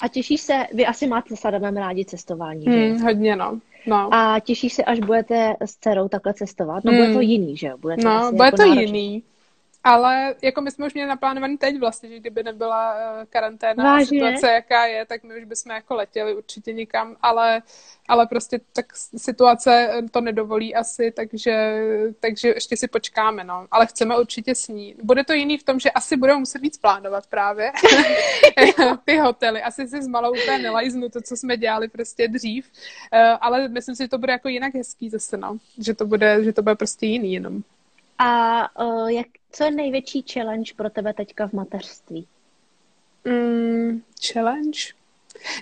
[0.00, 2.70] A těšíš se, vy asi máte s Adamem rádi cestování, že?
[2.70, 3.60] Hmm, hodně, no.
[3.86, 4.14] no.
[4.14, 6.84] A těšíš se, až budete s dcerou takhle cestovat?
[6.84, 7.00] No, hmm.
[7.00, 7.76] bude to jiný, že jo?
[7.78, 8.84] Bude to no, bude jako to náročný.
[8.86, 9.22] jiný.
[9.84, 14.22] Ale jako my jsme už měli naplánovaný teď vlastně, že kdyby nebyla uh, karanténa Vážně?
[14.22, 17.62] a situace, jaká je, tak my už bychom jako letěli určitě nikam, ale,
[18.08, 21.82] ale prostě tak situace to nedovolí asi, takže,
[22.20, 23.66] takže ještě si počkáme, no.
[23.70, 24.96] Ale chceme určitě snít.
[25.02, 27.72] Bude to jiný v tom, že asi budeme muset víc plánovat právě
[29.04, 29.62] ty hotely.
[29.62, 32.70] Asi si s malou úplně nelajznu to, co jsme dělali prostě dřív,
[33.12, 35.56] uh, ale myslím si, že to bude jako jinak hezký zase, no.
[35.78, 37.62] Že to bude, že to bude prostě jiný jenom.
[38.18, 42.26] A uh, jak, co je největší challenge pro tebe teďka v mateřství?
[43.24, 44.80] Mm, challenge?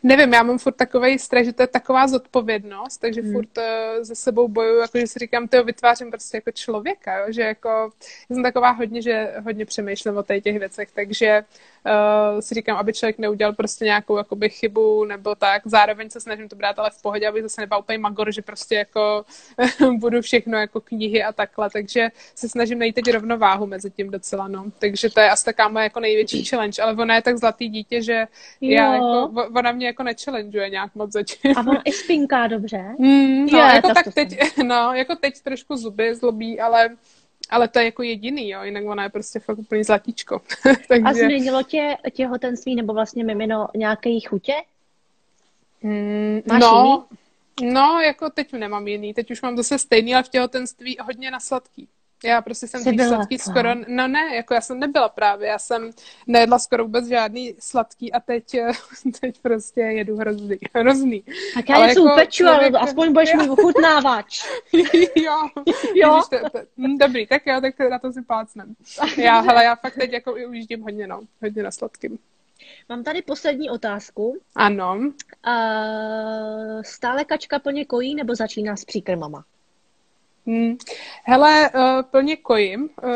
[0.03, 3.33] Nevím, já mám furt takový strach, že to je taková zodpovědnost, takže hmm.
[3.33, 3.64] furt uh,
[4.05, 7.26] ze sebou bojuju, jako že si říkám, to vytvářím prostě jako člověka, jo?
[7.29, 7.91] že jako,
[8.31, 11.45] jsem taková hodně, že hodně přemýšlím o těch věcech, takže
[11.87, 15.62] uh, si říkám, aby člověk neudělal prostě nějakou jakoby chybu nebo tak.
[15.64, 18.74] Zároveň se snažím to brát ale v pohodě, aby zase nebyl úplně magor, že prostě
[18.74, 19.24] jako
[19.99, 21.70] budu všechno jako knihy a takhle.
[21.70, 24.64] Takže se snažím najít teď rovnováhu mezi tím docela, no.
[24.79, 28.03] Takže to je asi taká moje jako největší challenge, ale ona je tak zlatý dítě,
[28.03, 28.26] že
[28.61, 28.70] jo.
[28.70, 31.57] já jako, ona mě jako nechallengeuje nějak moc zatím.
[31.57, 32.85] A ona i spinká dobře?
[32.99, 36.91] Mm, no, je, jako tak teď, no, jako teď trošku zuby zlobí, ale
[37.51, 40.41] ale to je jako jediný, jo, jinak ona je prostě fakt úplně zlatíčko.
[40.89, 41.05] Takže...
[41.05, 44.55] A změnilo tě těhotenství nebo vlastně mimino nějaké chutě?
[45.83, 47.07] Mm, Máš no,
[47.61, 47.75] jiný?
[47.75, 51.41] no, jako teď nemám jiný, teď už mám zase stejný, ale v těhotenství hodně na
[51.41, 51.89] sladký.
[52.25, 53.43] Já prostě jsem Jsi sladký to.
[53.43, 55.91] skoro, no ne, jako já jsem nebyla právě, já jsem
[56.27, 58.57] nejedla skoro vůbec žádný sladký a teď,
[59.21, 61.25] teď prostě jedu hrozný, hrozný.
[61.55, 64.45] Tak já ale něco jako, upeču, ale jako, aspoň budeš mi ochutnávač.
[65.16, 65.49] jo,
[65.95, 66.23] jo.
[66.31, 68.75] to, to, hm, dobrý, tak jo, tak na to si plácnem.
[69.16, 72.19] Já, hele, já fakt teď jako ujíždím hodně, no, hodně na sladkým.
[72.89, 74.41] Mám tady poslední otázku.
[74.57, 74.97] Ano.
[74.97, 79.45] Uh, stále kačka plně kojí nebo začíná s příkrmama?
[80.49, 80.77] Hmm.
[81.25, 83.11] Hele, uh, plně kojím, uh,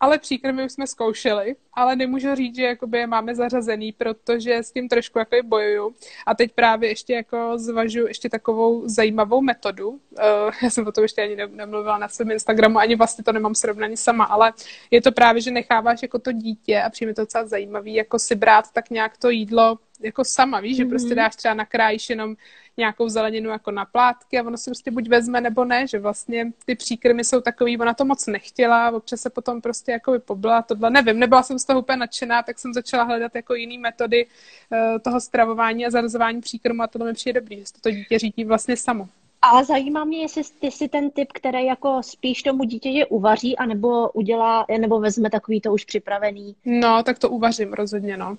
[0.00, 4.88] ale příkrmy už jsme zkoušeli, ale nemůžu říct, že jakoby máme zařazený, protože s tím
[4.88, 5.94] trošku jako bojuju.
[6.26, 9.88] A teď právě ještě jako zvažu ještě takovou zajímavou metodu.
[9.88, 9.98] Uh,
[10.62, 13.96] já jsem o tom ještě ani nemluvila na svém Instagramu, ani vlastně to nemám srovnaní
[13.96, 14.52] sama, ale
[14.90, 18.34] je to právě, že necháváš jako to dítě a přijme to docela zajímavý, jako si
[18.34, 20.76] brát tak nějak to jídlo jako sama, víš, mm-hmm.
[20.76, 21.16] že prostě mhm.
[21.16, 22.36] dáš třeba nakrájíš jenom
[22.76, 26.52] nějakou zeleninu jako na plátky a ono si prostě buď vezme nebo ne, že vlastně
[26.64, 30.62] ty příkrmy jsou takový, ona to moc nechtěla, občas se potom prostě jako by pobila,
[30.62, 34.26] tohle nevím, nebyla jsem z toho úplně nadšená, tak jsem začala hledat jako jiný metody
[34.26, 38.44] uh, toho stravování a zarazování příkrmu a tohle mi přijde dobrý, že to dítě řídí
[38.44, 39.08] vlastně samo.
[39.42, 44.10] Ale zajímá mě, jestli ty jsi ten typ, který jako spíš tomu dítěti uvaří, anebo
[44.10, 46.56] udělá, nebo vezme takový to už připravený.
[46.64, 48.36] No, tak to uvařím rozhodně, no.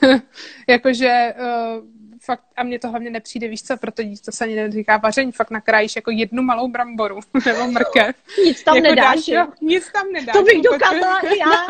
[0.68, 1.84] Jakože uh,
[2.28, 5.50] fakt, a mně to hlavně nepřijde, víš co, proto to se ani neříká vaření, fakt
[5.50, 8.16] nakrájíš jako jednu malou bramboru nebo mrkev.
[8.44, 9.46] Nic tam jako nedáš, dáš, jo?
[9.60, 10.36] Nic tam nedáš.
[10.36, 11.66] To bych dokázala i já.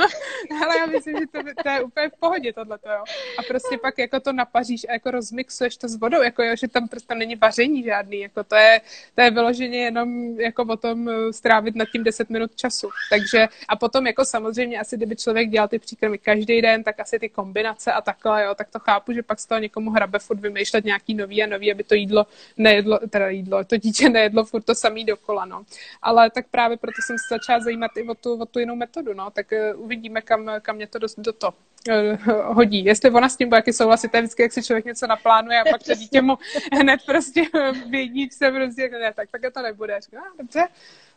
[0.59, 3.05] Hele, já myslím, že to, to je úplně v pohodě tohleto, jo.
[3.39, 6.69] A prostě pak jako to napaříš a jako rozmixuješ to s vodou, jako jo, že
[6.69, 8.81] tam prostě není vaření žádný, jako to je,
[9.15, 12.89] to je vyloženě jenom jako o tom eh, strávit nad tím 10 minut času.
[13.11, 17.19] Takže a potom jako samozřejmě asi, kdyby člověk dělal ty příkrmy každý den, tak asi
[17.19, 20.41] ty kombinace a takhle, jo, tak to chápu, že pak z toho někomu hrabe furt
[20.49, 22.27] vymýšlet nějaký nový a nový, aby to jídlo
[22.57, 25.63] nejedlo, teda jídlo, to dítě nejedlo furt to samý dokola, no.
[26.03, 29.15] Ale tak právě proto jsem se začala zajímat i o tu, o tu jinou metodu,
[29.15, 29.31] no.
[29.31, 31.55] Tak uh, uvidíme, kam, kam mě to do, do to
[31.89, 32.85] uh, hodí.
[32.85, 35.61] Jestli ona s tím bude jaký souhlasit, to je vždycky, jak si člověk něco naplánuje
[35.61, 36.39] a pak to dítě mu
[36.73, 37.43] hned prostě
[37.91, 40.01] vědí, se prostě ne, tak, tak to nebude.
[40.01, 40.69] Říkám, ah, dobře,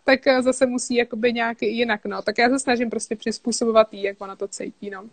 [0.04, 2.22] tak zase musí jakoby nějak jinak, no.
[2.22, 5.10] Tak já se snažím prostě přizpůsobovat jí, jak ona to cítí, no.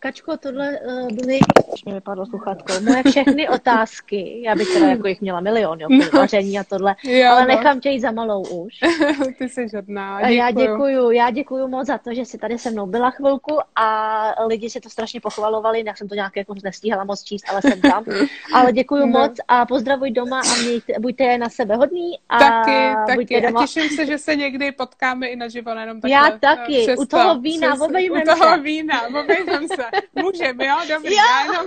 [0.00, 1.38] Kačko, tohle uh, byly,
[1.84, 6.20] mě vypadlo sluchátko, moje všechny otázky, já bych teda jako jich měla milion, jo, no.
[6.20, 7.48] vaření a tohle, jo, ale no.
[7.48, 8.74] nechám tě jít za malou už.
[9.38, 10.38] Ty jsi žádná, děkuju.
[10.38, 14.44] Já děkuju, já děkuju moc za to, že jsi tady se mnou byla chvilku a
[14.46, 17.80] lidi si to strašně pochvalovali, já jsem to nějak jako nestíhala moc číst, ale jsem
[17.80, 18.04] tam.
[18.54, 19.20] Ale děkuju no.
[19.20, 23.40] moc a pozdravuj doma a mějte, buďte na sebe hodní a taky, taky.
[23.40, 23.60] Doma.
[23.60, 26.10] A těším se, že se někdy potkáme i naživo, nejenom takhle.
[26.10, 28.34] Já taky, přesto, u toho vína, obejmeme se.
[28.34, 29.87] U toho vína, obejmeme se.
[30.22, 30.76] Můžeme, jo?
[30.88, 31.22] Dobrý, jo.
[31.30, 31.66] já jenom...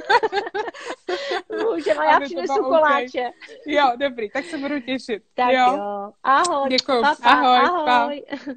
[1.72, 3.19] Můžeme, já přinesu koláče.
[3.19, 3.32] Okay.
[3.65, 5.24] Jo, dobrý, tak se budu těšit.
[5.34, 5.74] Tak jo.
[5.74, 6.11] jo.
[6.24, 6.69] Ahoj.
[6.69, 7.03] Děkuji.
[7.24, 7.57] ahoj.
[7.57, 8.24] ahoj.
[8.45, 8.51] Pa.